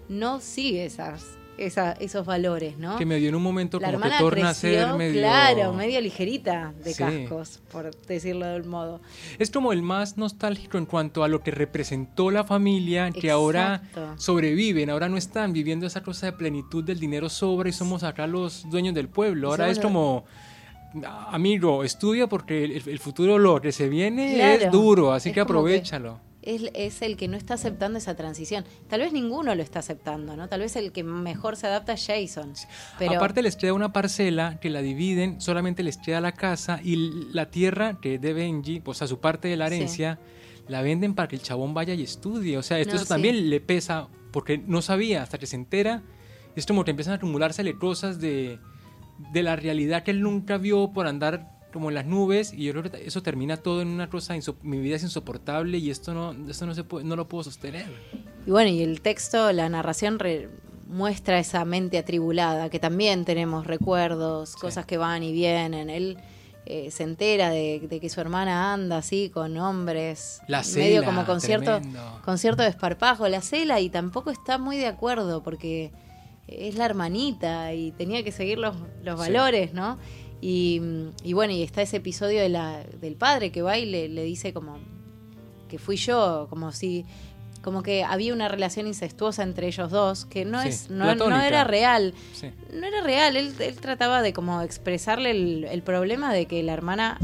[0.09, 1.25] no sigue esas,
[1.59, 2.97] esa- esos valores, ¿no?
[2.99, 5.21] Que medio en un momento la como que torna a creció, ser medio...
[5.21, 6.99] claro, medio ligerita de Sí.
[7.03, 9.01] cascos, por decirlo de un modo.
[9.39, 13.83] Es como el más nostálgico en cuanto a lo que representó la familia, que ahora
[14.17, 18.27] sobreviven, ahora no están viviendo esa cosa de plenitud del dinero sobra y somos acá
[18.27, 19.49] los dueños del pueblo.
[19.51, 20.25] Ahora somos es como,
[21.31, 24.65] amigo, estudia porque el, el futuro lo que se viene Claro.
[24.65, 26.21] es duro, así Es que como que- aprovechalo.
[26.47, 28.65] Es, es el que no está aceptando esa transición.
[28.89, 30.49] Tal vez ninguno lo está aceptando, ¿no?
[30.49, 32.53] Tal vez el que mejor se adapta es Jason.
[32.99, 36.97] Pero Aparte les queda una parcela que la dividen, solamente les queda la casa y
[37.33, 39.75] la tierra que es de Benji, o sea, su parte de la Sí.
[39.77, 40.19] herencia,
[40.69, 42.57] la venden para que el chabón vaya y estudie.
[42.59, 43.09] O sea, esto No, eso sí.
[43.09, 46.03] también le pesa porque no sabía hasta que se entera.
[46.57, 48.59] Es como que empiezan a acumulársele cosas de,
[49.33, 52.73] de la realidad que él nunca vio por andar como en las nubes y yo
[52.73, 56.33] creo que eso termina todo en una cosa, mi vida es insoportable y esto no,
[56.49, 57.85] esto no, se puede, no lo puedo sostener.
[58.47, 60.49] Y bueno, y el texto, la narración re-
[60.87, 64.57] muestra esa mente atribulada, que también tenemos recuerdos, Sí.
[64.61, 65.91] cosas que van y vienen.
[65.91, 66.17] Él
[66.67, 71.27] eh, se entera de, de que su hermana anda así con hombres, La medio como
[71.27, 72.21] con cierto, tremendo.
[72.25, 75.91] con cierto desparpajo, la cela, y tampoco está muy de acuerdo porque
[76.47, 79.27] es la hermanita y tenía que seguir los, los Sí.
[79.33, 79.99] valores, ¿no?
[80.41, 80.81] Y,
[81.23, 84.25] y bueno, y está ese episodio de la, del padre que va y le, le
[84.25, 84.79] dice como
[85.69, 87.05] que fui yo, como si
[87.63, 91.41] como que había una relación incestuosa entre ellos dos, que no Sí, es no, no
[91.41, 92.13] era real.
[92.35, 92.51] Sí.
[92.75, 96.75] No era real, él, él trataba de como expresarle el, el problema de que la
[96.75, 97.19] hermana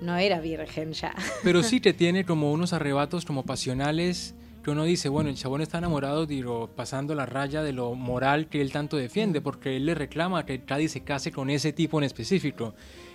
[0.00, 1.14] no era virgen ya.
[1.44, 5.60] Pero sí que tiene como unos arrebatos como pasionales que uno dice, bueno, el chabón
[5.60, 9.86] está enamorado, digo, pasando la raya de lo moral que él tanto defiende, porque él
[9.86, 12.74] le reclama que Cady se case con ese tipo en específico.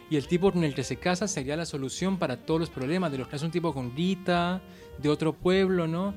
[0.10, 3.12] Y el tipo con el que se casa sería la solución para todos los problemas,
[3.12, 4.62] de los que es un tipo con guita,
[4.98, 6.14] de otro pueblo, ¿no?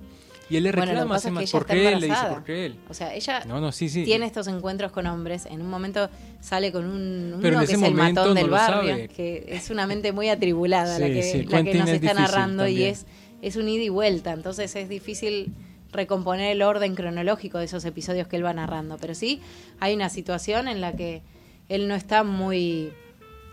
[0.49, 2.01] Y él le Bueno, reclama, pasa así es que más, ¿por qué él?
[2.01, 2.27] Le dice.
[2.29, 2.77] ¿por qué él?
[2.89, 4.05] O sea, ella No, no, sí, sí.
[4.05, 5.47] tiene estos encuentros con hombres.
[5.47, 9.71] En un momento sale con un uno que es el matón del barrio, que es
[9.71, 13.07] una mente muy atribulada la que, la que nos es está narrando y es,
[13.43, 14.33] es un ida y vuelta.
[14.33, 15.53] Entonces es difícil
[15.93, 18.97] recomponer el orden cronológico de esos episodios que él va narrando.
[18.99, 19.41] Pero sí
[19.81, 21.23] hay una situación en la que
[21.69, 22.93] él no está muy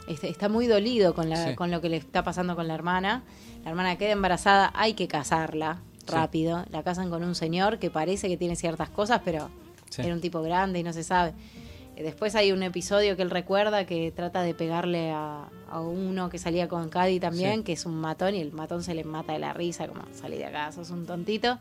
[0.07, 1.55] este, está muy dolido con, la, Sí.
[1.55, 3.23] con lo que le está pasando con la hermana.
[3.65, 6.05] La hermana queda embarazada, hay que casarla Sí.
[6.13, 6.63] rápido.
[6.71, 9.49] La casan con un señor que parece que tiene ciertas cosas, pero
[9.89, 10.01] Sí.
[10.03, 11.33] era un tipo grande y no se sabe.
[11.97, 16.29] Eh, Después hay un episodio que él recuerda que trata de pegarle a, a uno
[16.29, 17.63] que salía con Cady también, Sí.
[17.63, 20.37] que es un matón, y el matón se le mata de la risa, como salí
[20.37, 21.57] de acá, sos un tontito.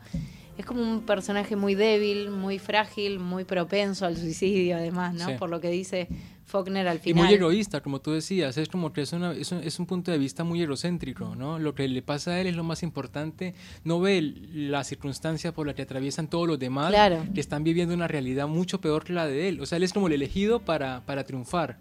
[0.57, 5.27] Es como un personaje muy débil, muy frágil, muy propenso al suicidio, además, ¿no?
[5.27, 5.33] Sí.
[5.37, 6.07] Por lo que dice
[6.45, 7.25] Faulkner al Y final.
[7.25, 10.11] muy egoísta, como tú decías, es como que es, una- es, un, es un punto
[10.11, 11.59] de vista muy egocéntrico, ¿no?
[11.59, 13.53] Lo que le pasa a él es lo más importante,
[13.83, 14.21] no ve
[14.53, 17.23] la circunstancia por la que atraviesan todos los demás, Claro.
[17.33, 19.59] que están viviendo una realidad mucho peor que la de él.
[19.59, 21.77] O sea, él es como el elegido para, para triunfar.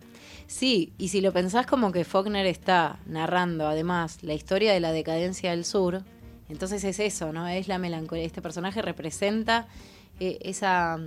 [0.49, 4.93] Sí, y si lo pensás como que Faulkner está narrando además la historia de la
[4.93, 6.03] decadencia del sur,
[6.49, 7.49] entonces es eso, ¿no?
[7.49, 8.25] Es la melancolía.
[8.25, 9.67] Este personaje representa
[10.21, 10.99] eh, esa,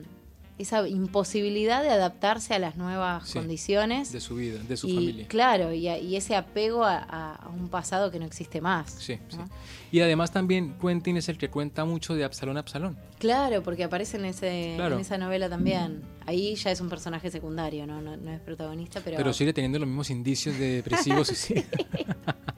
[0.59, 4.11] esa imposibilidad de adaptarse a las nuevas Sí, condiciones.
[4.11, 5.27] de su vida, de su y, familia.
[5.27, 8.91] Claro, y, a- y ese apego a, un pasado que no existe más.
[8.91, 9.37] Sí, sí.
[9.91, 12.97] Y además también Quentin es el que cuenta mucho de Absalón a Absalón.
[13.17, 14.95] Claro, porque aparece en, ese, Claro.
[14.95, 16.03] en esa novela también.
[16.27, 17.99] Ahí ya es un personaje secundario, ¿no?
[18.01, 19.17] No, no es protagonista, pero...
[19.17, 21.63] Pero sigue teniendo los mismos indicios de depresivo suicidio.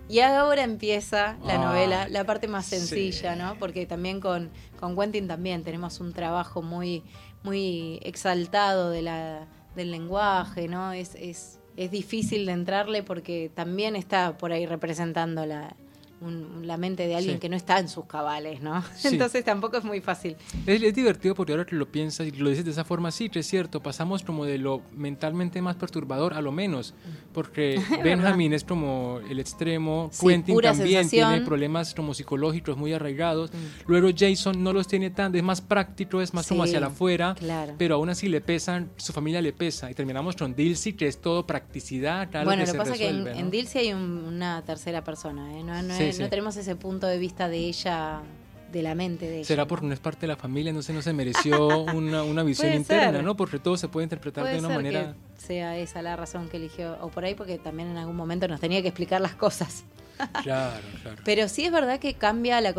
[0.09, 2.75] Y ahora empieza la Ah, novela, la parte más sí.
[2.75, 3.55] sencilla, ¿no?
[3.57, 7.01] Porque también con, con Quentin también tenemos un trabajo muy,
[7.43, 10.93] muy exaltado de la, del lenguaje, ¿no?
[10.93, 15.75] Es, es, es difícil de entrarle porque también está por ahí representando la,
[16.21, 17.39] un- la mente de alguien Sí.
[17.39, 18.81] que no está en sus cabales, ¿no?
[18.95, 19.09] Sí.
[19.09, 20.35] Entonces tampoco es muy fácil.
[20.65, 23.29] Es, es divertido porque ahora que lo piensas y lo dices de esa forma, sí,
[23.29, 26.93] que es cierto, pasamos como de lo mentalmente más perturbador a lo menos,
[27.33, 31.29] porque Benjamin es como el extremo, Sí, Quentin también sensación.
[31.31, 33.55] tiene problemas como psicológicos muy arraigados, Mm.
[33.87, 37.35] luego Jason no los tiene tan, es más práctico, es más como hacia la afuera,
[37.37, 37.73] claro.
[37.77, 41.19] pero aún así le pesan, su familia le pesa, y terminamos con Dilsey, que es
[41.19, 43.51] todo practicidad, claro bueno, que lo se que pasa es que en, resuelve, en ¿no?
[43.51, 45.63] Dilsey hay un- una tercera persona, ¿eh?
[45.63, 46.23] no, no Sí, es- sí.
[46.23, 48.21] no tenemos ese punto de vista de ella,
[48.71, 49.45] de la mente de ella.
[49.45, 52.73] Será porque no es parte de la familia, se, no se mereció una, una visión
[52.73, 53.23] interna, ser.
[53.23, 53.35] ¿no?
[53.35, 55.15] Porque todo se puede interpretar Puede de una ser manera...
[55.35, 58.47] que sea esa la razón que eligió, o por ahí porque también en algún momento
[58.47, 59.83] nos tenía que explicar las cosas.
[60.43, 61.17] Claro, claro.
[61.25, 62.75] Pero sí es verdad que cambia la...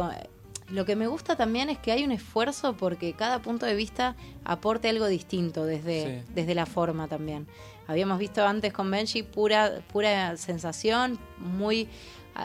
[0.71, 4.15] Lo que me gusta también es que hay un esfuerzo porque cada punto de vista
[4.45, 6.33] aporte algo distinto desde, Sí.
[6.35, 7.49] desde la forma también.
[7.89, 11.89] Habíamos visto antes con Benji pura, pura sensación, muy,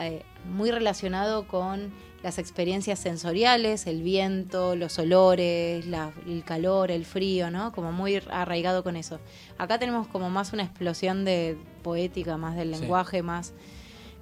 [0.02, 0.24] eh,
[0.54, 1.92] muy relacionado con
[2.24, 7.72] las experiencias sensoriales, el viento, los olores, la- el calor, el frío, ¿no?
[7.72, 9.20] Como muy arraigado con eso.
[9.58, 12.82] Acá tenemos como más una explosión de poética, más del Sí.
[12.82, 13.54] lenguaje, más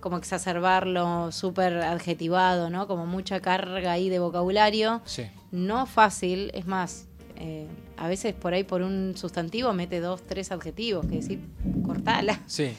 [0.01, 2.85] como exacerbarlo, súper adjetivado, ¿no?
[2.87, 5.01] Como mucha carga ahí de vocabulario.
[5.05, 5.23] Sí.
[5.51, 7.07] No fácil, es más,
[7.37, 7.65] eh,
[7.97, 11.39] a veces por ahí por un sustantivo mete dos, tres adjetivos, que decir,
[11.85, 12.39] cortala.
[12.45, 12.73] Sí,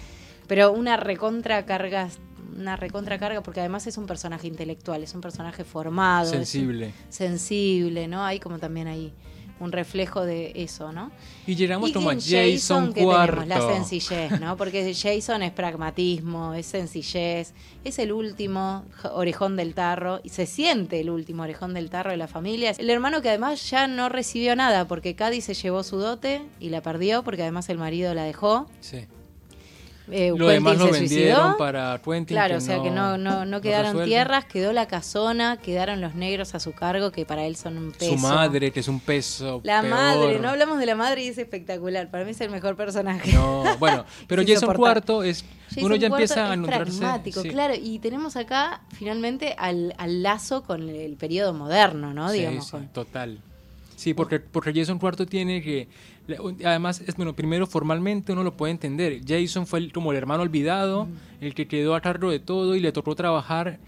[0.47, 2.09] Pero una recontra carga,
[2.55, 6.93] una recontra carga, porque además es un personaje intelectual, es un personaje formado, sensible.
[7.09, 8.25] sensible, ¿no?
[8.25, 9.13] Hay como también ahí
[9.59, 11.11] un reflejo de eso, ¿no?
[11.47, 13.41] Y llegamos como a Jason ¿qué Cuarto.
[13.43, 13.67] tenemos?
[13.69, 14.57] La sencillez, ¿no?
[14.57, 21.01] Porque Jason es pragmatismo, es sencillez, es el último orejón del tarro, y se siente
[21.01, 22.73] el último orejón del tarro de la familia.
[22.77, 26.69] El hermano que además ya no recibió nada, porque Cádiz se llevó su dote y
[26.69, 28.67] la perdió, porque además el marido la dejó.
[28.81, 29.07] Sí.
[30.11, 32.37] Eh, Lo demás lo vendieron para Quentin.
[32.37, 36.55] Claro, o sea que no, no, no quedaron tierras, quedó la casona, quedaron los negros
[36.55, 38.13] a su cargo, que para él son un peso.
[38.13, 39.61] Su madre, que es un peso.
[39.65, 39.91] La peor.
[39.95, 42.09] madre, no hablamos de la madre y es espectacular.
[42.11, 43.33] Para mí es el mejor personaje.
[43.33, 44.75] No, bueno, pero Jason.
[44.77, 45.45] Cuarto es.
[45.71, 46.99] Jason uno ya empieza a es encontrarse.
[47.01, 47.49] pragmático, sí.
[47.51, 47.75] claro.
[47.81, 52.31] Y tenemos acá finalmente al, al lazo con el periodo moderno, ¿no?
[52.31, 52.65] Sí, Digamos.
[52.67, 53.39] sí, con- total.
[53.97, 55.89] Sí, porque, porque Jason Cuarto tiene que.
[56.65, 59.21] Además, es bueno, primero formalmente uno lo puede entender.
[59.27, 61.07] Jason fue el- como el hermano olvidado,
[61.41, 63.79] el que quedó a cargo de todo y le tocó trabajar.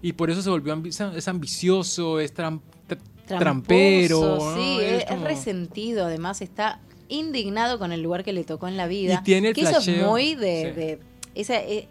[0.00, 4.20] Y por eso se volvió ambi- es ambicioso, es tram- tra- tramposo, trampero.
[4.38, 4.54] ¿no?
[4.56, 6.06] Sí, es, es como- resentido.
[6.06, 9.14] Además, está indignado con el lugar que le tocó en la vida.
[9.20, 10.72] Y tiene el que eso es muy de.
[10.74, 10.80] sí.
[10.80, 10.98] de-
[11.34, 11.88] esa, eh,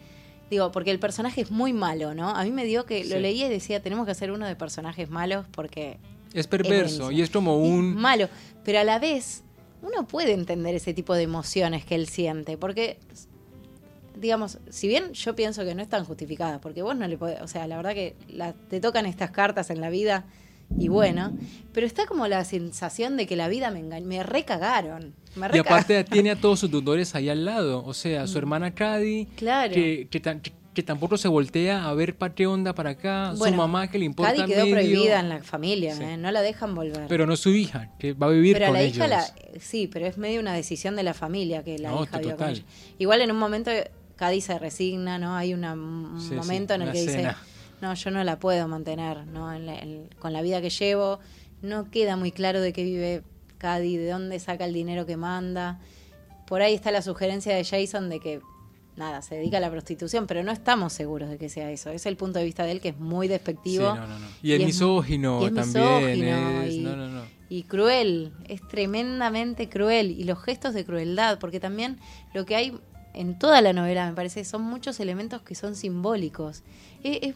[0.50, 2.30] digo, porque el personaje es muy malo, ¿no?
[2.30, 5.10] A mí me dio que lo leía y decía, tenemos que hacer uno de personajes
[5.10, 5.98] malos porque
[6.34, 7.96] Es perverso y es como es un.
[7.96, 8.30] malo,
[8.64, 9.44] pero a la vez
[9.88, 12.98] uno puede entender ese tipo de emociones que él siente, porque
[14.20, 17.48] digamos, si bien yo pienso que no están justificadas, porque vos no le podés, o
[17.48, 20.26] sea, la verdad que la- te tocan estas cartas en la vida
[20.78, 21.32] y bueno,
[21.72, 25.60] pero está como la sensación de que la vida me engañó, me recagaron, me Y
[25.60, 27.86] aparte tiene a todos sus tutores ahí al lado.
[27.86, 29.36] O sea, su hermana Cady, Mm.
[29.36, 29.74] Claro.
[29.74, 33.34] que, que, tan- que- que tampoco se voltea a ver pa' qué onda para acá.
[33.36, 36.04] su mamá que le importa Cady quedó medio, prohibida en la familia, Sí.
[36.04, 36.18] ¿eh?
[36.18, 37.08] no la dejan volver.
[37.08, 38.96] Pero no su hija, que va a vivir Pero con la ellos.
[38.98, 39.26] hija la,
[39.60, 42.50] sí, pero es medio una decisión de la familia que la No, hija viva con
[42.50, 42.62] ella.
[43.00, 43.72] Igual en un momento
[44.18, 45.36] Cádiz se resigna, ¿no?
[45.36, 47.28] Hay una- un Sí, sí, momento en el que dice,
[47.82, 49.52] no, yo no la puedo mantener, ¿no?
[49.52, 51.20] En la- en- con la vida que llevo,
[51.64, 53.24] no queda muy claro de qué vive
[53.58, 55.80] Cádiz, de dónde saca el dinero que manda.
[56.46, 58.42] Por ahí está la sugerencia de Jason de que
[58.98, 61.90] nada, se dedica a la prostitución, pero no estamos seguros de que sea eso.
[61.92, 63.92] Es el punto de vista de él que es muy despectivo.
[63.94, 64.26] Sí, no, no, no.
[64.42, 65.86] Y el misógino y es también.
[65.96, 70.12] misógino es- y- cruel, es tremendamente cruel.
[70.12, 71.98] Y los gestos de crueldad, porque también
[72.34, 72.78] lo que hay
[73.14, 76.64] en toda la novela, me parece, son muchos elementos que son simbólicos.
[77.04, 77.36] Es- es-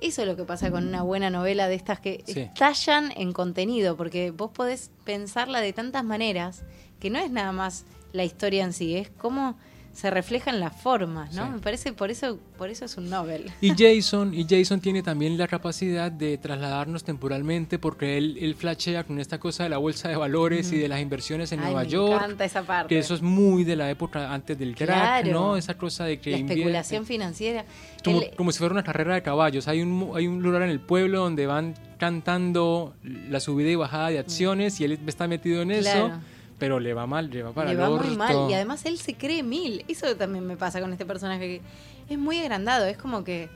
[0.00, 2.40] eso es lo que pasa con una buena novela de estas que Sí.
[2.40, 6.62] estallan en contenido, porque vos podés pensarla de tantas maneras
[7.00, 9.56] que no es nada más la historia en sí, es cómo
[9.92, 11.46] se refleja en las formas, ¿no?
[11.46, 11.52] Sí.
[11.54, 13.50] Me parece, por eso, por eso es un novel.
[13.60, 19.04] Y Jason, y Jason tiene también la capacidad de trasladarnos temporalmente porque él, él flashea
[19.04, 21.82] con esta cosa de la bolsa de valores y de las inversiones en Ay, Nueva
[21.82, 22.14] me York.
[22.14, 22.88] encanta esa parte.
[22.94, 24.88] Que eso es muy de la época antes del crack,
[25.24, 25.32] Claro.
[25.32, 25.56] ¿no?
[25.56, 27.64] Esa cosa de que la especulación financiera.
[28.04, 29.66] como, El- como si fuera una carrera de caballos.
[29.68, 34.08] Hay un, hay un lugar en el pueblo donde van cantando la subida y bajada
[34.10, 36.20] de acciones y él está metido en eso, Claro.
[36.60, 38.98] Pero le va mal, le va para le el va muy mal y además él
[38.98, 39.84] se cree mil.
[39.88, 43.48] Eso también me pasa con este personaje que es muy agrandado, es como que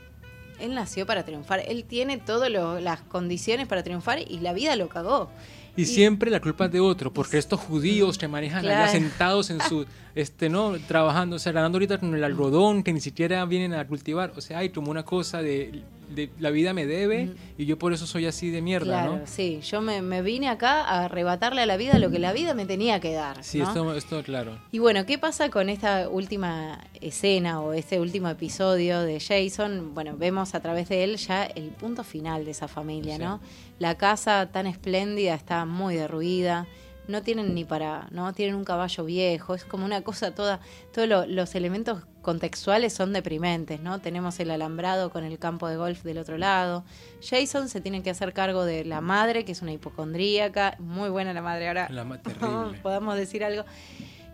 [0.58, 4.88] él nació para triunfar, él tiene todas las condiciones para triunfar y la vida lo
[4.88, 5.30] cagó.
[5.76, 8.92] Y, siempre la culpa es de otro, porque estos judíos que manejan allá Claro.
[8.92, 9.84] sentados en su,
[10.14, 10.78] este, ¿no?
[10.78, 14.32] Trabajando, o sea, ganando ahorita con el algodón que ni siquiera vienen a cultivar.
[14.36, 15.82] O sea, hay como una cosa de,
[16.14, 19.26] de la vida me debe y yo por eso soy así de mierda, Claro, ¿no?
[19.26, 22.54] sí, yo me, me vine acá a arrebatarle a la vida lo que la vida
[22.54, 23.42] me tenía que dar.
[23.44, 23.64] Sí, ¿no?
[23.68, 24.58] esto, esto, claro.
[24.72, 29.94] Y bueno, ¿qué pasa con esta última escena o este último episodio de Jason?
[29.94, 33.22] Bueno, vemos a través de él ya el punto final de esa familia, Sí.
[33.22, 33.40] ¿no?
[33.78, 36.66] La casa tan espléndida está muy derruida,
[37.08, 38.32] no tienen ni para, ¿no?
[38.32, 40.60] Tienen un caballo viejo, es como una cosa toda,
[40.92, 44.00] todos lo- los elementos contextuales son deprimentes, ¿no?
[44.00, 46.84] Tenemos el alambrado con el campo de golf del otro lado.
[47.22, 51.32] Jason se tiene que hacer cargo de la madre, que es una hipocondríaca, muy buena
[51.32, 51.88] la madre ahora.
[51.90, 52.78] La terrible.
[52.82, 53.64] podamos decir algo.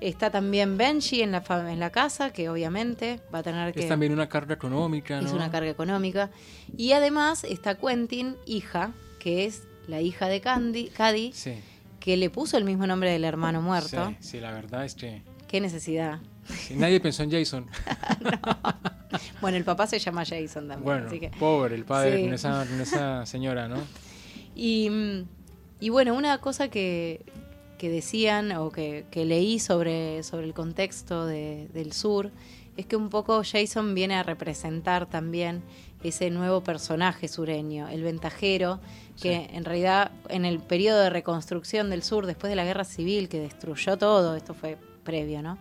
[0.01, 3.81] Está también Benji en la, en la casa, que obviamente va a tener que...
[3.81, 5.27] Es también una carga económica, ¿no?
[5.27, 6.31] es una carga económica.
[6.75, 11.55] Y además está Quentin, hija, que es la hija de Candy, Cady, Sí.
[11.99, 14.09] que le puso el mismo nombre del hermano muerto.
[14.09, 16.21] Sí, sí, la verdad es que Qué necesidad.
[16.77, 17.67] Nadie pensó en Jason.
[19.41, 21.31] Bueno, el papá se llama Jason también, Bueno, así que...
[21.31, 22.25] pobre el padre Sí.
[22.25, 23.79] con, esa, con esa señora, ¿no?
[24.55, 24.89] Y,
[25.81, 27.25] y bueno, una cosa que,
[27.79, 32.31] que decían o que, que leí sobre, sobre el contexto de- del sur
[32.77, 35.63] es que un poco Jason viene a representar también
[36.05, 38.79] ese nuevo personaje sureño, el ventajero,
[39.21, 39.57] que Sí.
[39.57, 43.41] en realidad en el periodo de reconstrucción del sur, después de la guerra civil que
[43.41, 45.59] destruyó todo, esto fue previo, ¿no?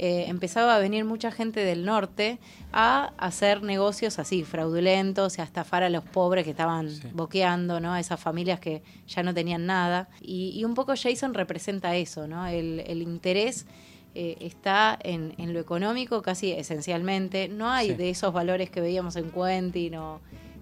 [0.00, 2.38] Eh, empezaba a venir mucha gente del norte
[2.72, 7.02] a hacer negocios así, fraudulentos y a estafar a los pobres que estaban Sí.
[7.12, 7.92] boqueando, ¿no?
[7.94, 10.08] A esas familias que ya no tenían nada.
[10.20, 12.46] Y, y un poco Jason representa eso, ¿no?
[12.46, 13.66] El, el interés
[14.14, 17.48] eh, está en, en lo económico casi esencialmente.
[17.48, 17.94] No hay Sí.
[17.94, 20.20] de esos valores que veíamos en Quentin o...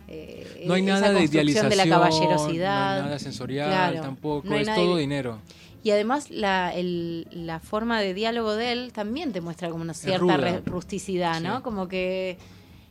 [0.08, 2.90] eh, No hay esa nada de idealización, de la caballerosidad.
[2.96, 5.38] no hay nada sensorial Claro, tampoco, no es todo dinero.
[5.86, 9.94] Y además la, el- la forma de diálogo de él también te muestra como una
[9.94, 11.58] cierta rusticidad, ¿no?
[11.58, 11.62] Sí.
[11.62, 12.38] Como que...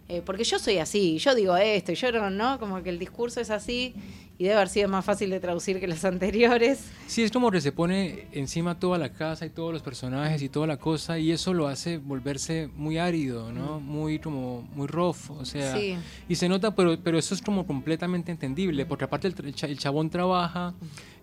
[0.07, 2.59] eh, porque yo soy así, yo digo esto y yo no, ¿no?
[2.59, 3.93] Como que el discurso es así
[4.37, 6.83] y debe haber sido más fácil de traducir que los anteriores.
[7.07, 10.49] Sí, es como que se pone encima toda la casa y todos los personajes y
[10.49, 13.79] toda la cosa y eso lo hace volverse muy árido, ¿no?
[13.79, 15.79] Muy como muy rough, o sea, Mm.
[15.79, 15.95] Sí.
[16.29, 19.67] y se nota, pero pero eso es como completamente entendible, porque aparte el, el cha-
[19.67, 20.73] el chabón trabaja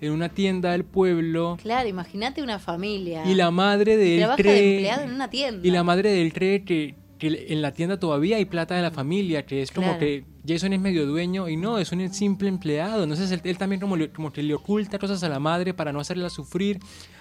[0.00, 3.24] en una tienda del pueblo Claro, imagínate una familia.
[3.26, 5.68] y la madre de él trabaja de cree empleado en una tienda.
[5.68, 8.82] y la madre de él cree que, que en la tienda todavía hay plata de
[8.82, 10.00] la familia, que es como Claro.
[10.00, 13.04] que Jason es medio dueño y no, es un simple empleado.
[13.04, 15.92] Entonces él, él también como, le- como que le oculta cosas a la madre para
[15.92, 16.80] no hacerla sufrir.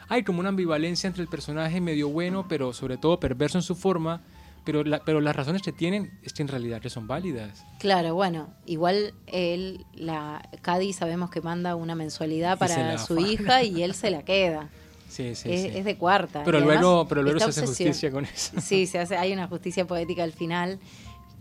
[0.09, 3.75] Hay como una ambivalencia entre el personaje medio bueno, pero sobre todo perverso en su
[3.75, 4.23] forma.
[4.65, 7.63] Pero, la- pero las razones que tienen es que en realidad que son válidas.
[7.79, 13.81] Claro, bueno, igual él, la Cady sabemos que manda una mensualidad para su hija y
[13.83, 14.69] él se la queda.
[15.11, 15.77] Sí, sí, es, sí.
[15.77, 16.43] es de cuarta.
[16.45, 18.53] pero luego, pero luego se hace obsesión- justicia con eso.
[18.61, 20.79] Sí, se hace, hay una justicia poética al final,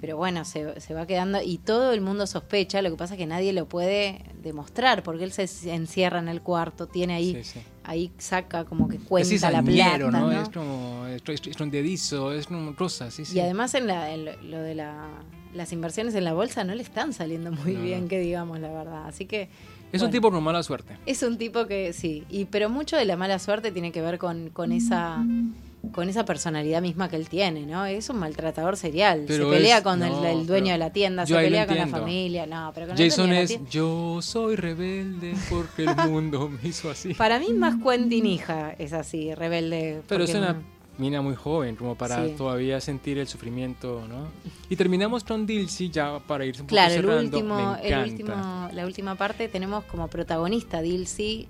[0.00, 3.18] pero bueno, se, se va quedando y todo el mundo sospecha, lo que pasa es
[3.18, 7.40] que nadie lo puede demostrar porque él se encierra en el cuarto, tiene ahí,
[7.84, 10.10] ahí saca como que Es cuenta la plata, ¿no?
[10.30, 10.32] ¿no?
[10.42, 11.60] Es como es, es, es
[12.32, 12.46] es
[12.76, 13.36] rosa, sí, sí.
[13.36, 15.06] Y además en, la, en lo, lo de la,
[15.54, 18.72] las inversiones en la bolsa no le están saliendo muy No, bien, que digamos la
[18.72, 19.06] verdad.
[19.06, 19.48] Así que
[19.92, 20.96] es un tipo con mala suerte.
[21.06, 24.18] Es un tipo que sí, y pero mucho de la mala suerte tiene que ver
[24.18, 25.24] con, con esa
[25.92, 27.86] con esa personalidad misma que él tiene, ¿no?
[27.86, 29.24] Es un maltratador serial.
[29.26, 31.78] Pero se pelea es- con el, no, el dueño de la tienda, se pelea con
[31.78, 36.68] la familia, no, pero con Jason es tienda- yo soy rebelde porque el mundo me
[36.68, 37.14] hizo así.
[37.14, 40.02] Para mí más Quentin hija es así, rebelde.
[40.06, 40.60] Pero es una
[40.98, 42.34] mina muy joven, como para Sí.
[42.36, 44.28] todavía sentir el sufrimiento, ¿no?
[44.68, 47.36] Y terminamos con Dilsey ya para irse un poco Claro, el cerrando.
[47.38, 51.48] último, Me el último, la última parte tenemos como protagonista Dilsey,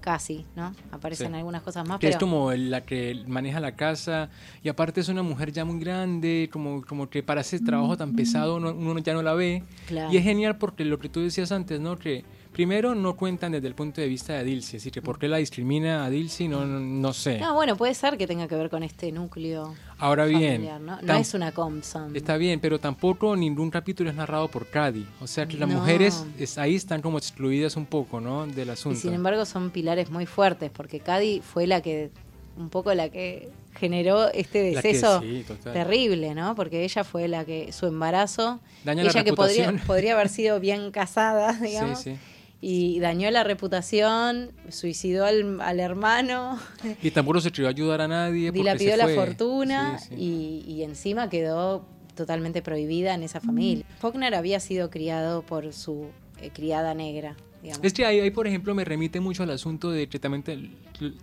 [0.00, 0.72] casi, ¿no?
[0.90, 1.34] Aparecen Sí.
[1.36, 4.30] algunas cosas más, que es pero como el- la que maneja la casa
[4.62, 8.14] y aparte es una mujer ya muy grande, como, como que para ese trabajo tan
[8.16, 9.62] pesado no- uno ya no la ve.
[9.86, 10.12] Claro.
[10.12, 11.96] Y es genial porque lo que tú decías antes, ¿no?
[11.98, 15.26] Que primero no cuentan desde el punto de vista de Dilsey, así que por qué
[15.28, 17.38] la discrimina a Dilsey no, no, no sé.
[17.40, 20.98] no, bueno, puede ser que tenga que ver con este núcleo Ahora bien, ¿no?
[21.18, 22.14] Es una Compson.
[22.16, 25.06] Está bien, pero tampoco ningún capítulo es narrado por Cady.
[25.20, 25.76] O sea que las No.
[25.78, 28.46] mujeres es- ahí están como excluidas un poco, ¿no?
[28.46, 28.98] Del Y asunto.
[28.98, 32.10] sin embargo son pilares muy fuertes, porque Cady fue la que,
[32.56, 36.54] un poco la que generó este que- deceso sí, terrible, ¿no?
[36.56, 40.58] Porque ella fue la que, su embarazo, Daña la ella que podría, podría haber sido
[40.60, 42.16] bien casada, digamos, Sí, sí.
[42.64, 46.58] Y dañó la reputación, suicidó al, al hermano,
[47.02, 48.46] Y tampoco se atrevió a ayudar a nadie.
[48.52, 50.14] porque dilapidó se la fortuna Sí, sí.
[50.16, 51.84] Y, y encima quedó
[52.14, 53.84] totalmente prohibida en esa familia.
[53.98, 56.06] Faulkner había sido criado por su
[56.40, 57.84] eh, criada negra, digamos.
[57.84, 60.70] Es que ahí, ahí, por ejemplo, me remite mucho al asunto de que también te,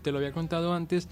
[0.01, 1.07] te lo había contado antes.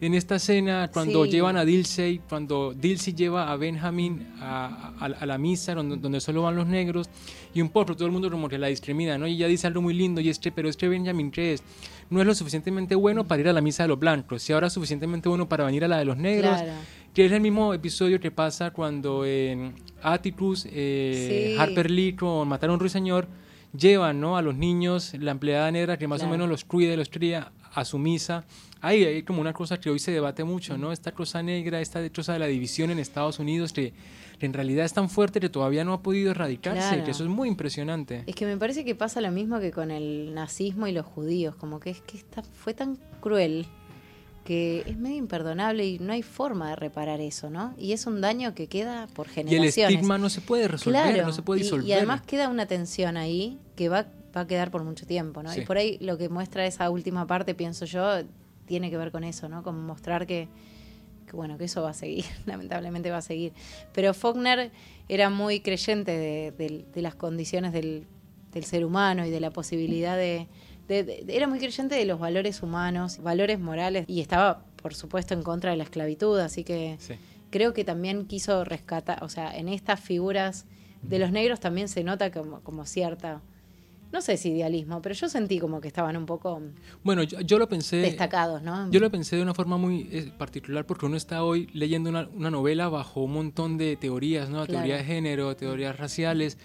[0.00, 1.32] En esta escena, cuando Sí.
[1.32, 6.20] llevan a Dilsey, cuando Dilsey lleva a Benjamin a, a- a la misa, donde, donde
[6.20, 7.10] solo van los negros,
[7.52, 9.26] y un poco todo el mundo como que la discrimina, ¿no?
[9.26, 11.64] Y ella dice algo muy lindo, y es que, pero es que Benjamin, ¿qué es?
[12.10, 14.68] No es lo suficientemente bueno para ir a la misa de los blancos, y ahora
[14.68, 16.56] es suficientemente bueno para venir a la de los negros.
[16.62, 16.72] Claro.
[17.12, 21.60] Que es el mismo episodio que pasa cuando en Atticus, eh, Sí.
[21.60, 23.26] Harper Lee con Matar a un Ruiseñor
[23.76, 24.36] llevan ¿no?
[24.36, 26.30] a los niños, la empleada negra que más Claro.
[26.30, 28.44] o menos los cuida los cría a su misa.
[28.80, 30.92] Ahí hay como una cosa que hoy se debate mucho, ¿no?
[30.92, 33.92] Esta cosa negra, esta cosa de la división en Estados Unidos que,
[34.38, 37.04] que en realidad es tan fuerte que todavía no ha podido erradicarse, Claro.
[37.04, 38.22] que eso es muy impresionante.
[38.26, 41.56] Es que me parece que pasa lo mismo que con el nazismo y los judíos,
[41.56, 43.66] como que es que esta, fue tan cruel
[44.44, 47.74] que es medio imperdonable y no hay forma de reparar eso, ¿no?
[47.76, 49.92] Y es un daño que queda por Y el generaciones.
[49.94, 51.86] estigma no se puede resolver, Claro, no se puede y- disolver.
[51.86, 55.52] Y, además queda una tensión ahí que va, va a quedar por mucho tiempo, ¿no?
[55.52, 55.60] Sí.
[55.60, 58.20] Y por ahí lo que muestra esa última parte, pienso yo,
[58.68, 59.62] tiene que ver con eso, ¿no?
[59.64, 60.46] Con mostrar que,
[61.26, 63.52] que bueno, que eso va a seguir, lamentablemente va a seguir.
[63.92, 64.70] Pero Faulkner
[65.08, 68.04] era muy creyente de, de- de las condiciones del,
[68.52, 70.46] del ser humano y de la posibilidad de,
[70.88, 75.70] Era muy creyente de los valores humanos, valores morales, y estaba, por supuesto, en contra
[75.72, 77.14] de la esclavitud, así que Sí.
[77.50, 80.64] creo que también quiso rescatar, o sea, en estas figuras
[81.02, 83.40] de los negros también se nota como, como cierta,
[84.12, 86.62] no sé si idealismo, pero yo sentí como que estaban un poco
[87.04, 87.96] Bueno, yo, yo lo pensé...
[87.98, 88.90] destacados, ¿no?
[88.90, 92.28] Yo lo pensé de una forma muy eh, particular porque uno está hoy leyendo una,
[92.34, 94.64] una novela bajo un montón de teorías, ¿no?
[94.64, 94.72] Claro.
[94.72, 96.56] Teoría de género, teorías raciales,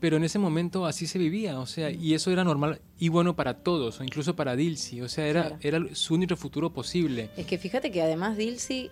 [0.00, 3.36] pero en ese momento así se vivía, o sea, y eso era normal y bueno
[3.36, 5.58] para todos, o incluso para Dilsey, o sea, era, Claro.
[5.60, 7.30] era su único futuro posible.
[7.36, 8.90] Es que fíjate que además Dilsey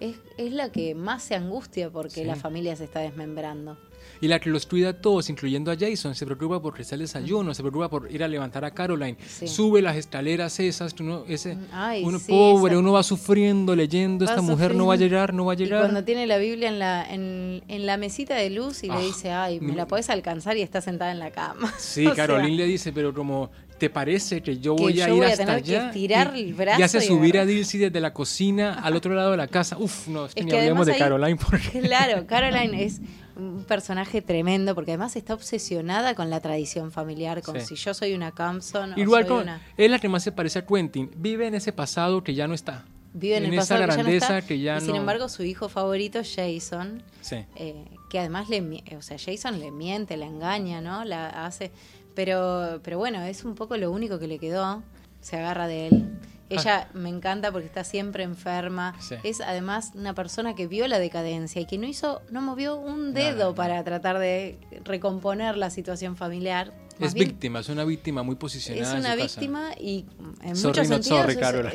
[0.00, 2.24] es, es la que más se angustia porque Sí.
[2.24, 3.76] la familia se está desmembrando.
[4.20, 7.54] Y la que los cuida a todos, incluyendo a Jason, se preocupa por el desayuno,
[7.54, 9.48] se preocupa por ir a levantar a Caroline, Sí.
[9.48, 13.74] sube las escaleras esas, que uno, ese, Ay, uno sí, pobre, esa- uno va sufriendo,
[13.74, 15.80] leyendo, Va esta mujer no va a llegar, no va a Y llegar.
[15.82, 19.06] cuando tiene la Biblia en la, en, en la mesita de luz y Ah, le
[19.06, 21.72] dice, ay, me la podés alcanzar y está sentada en la cama.
[21.78, 25.14] Sí, sea, Caroline le dice, pero como, ¿te parece que yo Que voy a yo
[25.14, 25.86] ir voy a hasta tener que allá?
[25.88, 27.46] estirar y, el brazo y hace y subir a.
[27.46, 29.78] Dilsey desde la cocina al otro lado de la casa.
[29.78, 31.80] Uf, no, es que Es ni que hablemos de Caroline porque...
[31.80, 33.00] Claro, Caroline es
[33.40, 37.66] un personaje tremendo porque además está obsesionada con la tradición familiar, con Sí.
[37.66, 39.62] si yo soy una Campson o Igual soy con, una...
[39.76, 41.10] es la que más se parece a Quentin.
[41.16, 42.84] Vive en ese pasado que ya no está.
[43.12, 45.28] Vive en, el esa pasado que ya no grandeza está, que ya y sin embargo
[45.28, 47.44] su hijo favorito Jason, Sí.
[47.56, 51.04] eh, que además le, o sea, Jason le miente, la engaña, ¿no?
[51.04, 51.72] La hace,
[52.14, 54.82] pero, pero bueno, es un poco lo único que le quedó,
[55.20, 56.08] se agarra de él.
[56.50, 58.94] Ella me encanta porque está siempre enferma.
[58.96, 59.00] Ah.
[59.02, 59.14] Sí.
[59.24, 63.14] Es además una persona que vio la decadencia y que no hizo, no movió un
[63.14, 63.54] dedo nada.
[63.54, 66.72] para tratar de recomponer la situación familiar.
[66.98, 68.92] Más Es bien, víctima, es una víctima muy es posicionada.
[68.92, 69.22] en una casa.
[69.22, 70.04] víctima y
[70.42, 71.32] en Sorry, muchos sentidos sorry,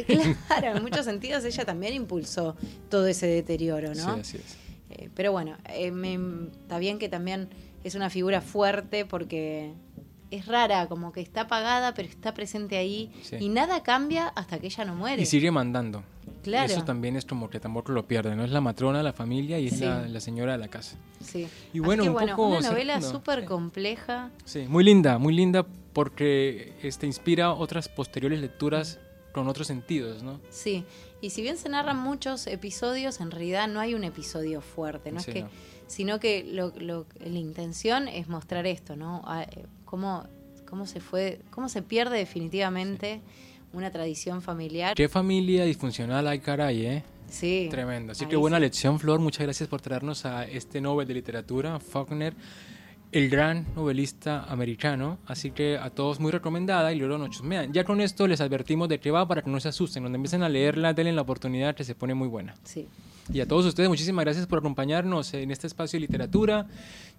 [0.07, 2.55] es- claro, en muchos sentidos ella también impulsó
[2.89, 4.13] todo ese deterioro, Sí, ¿no?
[4.13, 4.57] así es.
[4.91, 7.49] Eh, pero bueno, eh, me- está bien que también
[7.83, 9.73] es una figura fuerte porque
[10.31, 13.37] es rara, como que está apagada, pero está presente ahí Sí.
[13.39, 15.21] y nada cambia hasta que ella no muere.
[15.21, 16.03] Y sigue mandando.
[16.43, 16.71] Claro.
[16.71, 18.43] Eso también es como que tampoco lo pierde, ¿no?
[18.43, 19.85] Es la matrona de la familia y es Sí.
[19.85, 20.95] la, la señora de la casa.
[21.19, 21.47] Sí.
[21.73, 23.45] Y bueno, que un bueno, poco una novela súper sí.
[23.47, 24.29] compleja.
[24.45, 28.99] Sí, muy linda, muy linda porque este, inspira otras posteriores lecturas
[29.31, 30.39] con otros sentidos, ¿no?
[30.49, 30.85] Sí,
[31.21, 35.19] y si bien se narran muchos episodios, en realidad no hay un episodio fuerte, no
[35.19, 35.49] Sí, es que, no.
[35.87, 39.23] sino que lo, lo- la intención es mostrar esto, ¿no?
[39.95, 40.27] Cómo,
[40.69, 43.21] cómo se fue, cómo se pierde definitivamente
[43.71, 44.93] una tradición familiar.
[44.93, 47.03] Qué familia disfuncional hay, caray, ¿eh?
[47.29, 47.69] Sí.
[47.71, 48.11] Tremendo.
[48.11, 48.63] Así que buena sí.
[48.63, 49.21] lección, Flor.
[49.21, 52.33] Muchas gracias por traernos a este Nobel de Literatura, Faulkner,
[53.13, 55.17] el gran novelista americano.
[55.27, 57.71] Así que a todos muy recomendada y luego nos chusmean.
[57.71, 60.03] Ya con esto les advertimos de qué va para que no se asusten.
[60.03, 62.53] Cuando empiecen a leerla, denle la oportunidad que se pone muy buena.
[62.65, 62.85] Sí.
[63.33, 66.67] Y a todos ustedes, muchísimas gracias por acompañarnos en este espacio de literatura.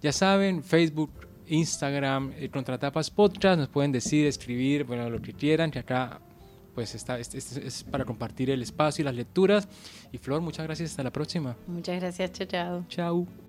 [0.03, 1.09] Ya saben, Facebook,
[1.47, 6.19] Instagram, eh, Contratapas Podcast, nos pueden decir, escribir, bueno, lo que quieran, que acá
[6.75, 9.67] pues está, este- este es para compartir el espacio y las lecturas.
[10.11, 11.55] Y Flor, muchas gracias, hasta la próxima.
[11.65, 12.85] Muchas gracias, chao, chao.
[12.87, 13.46] Chao.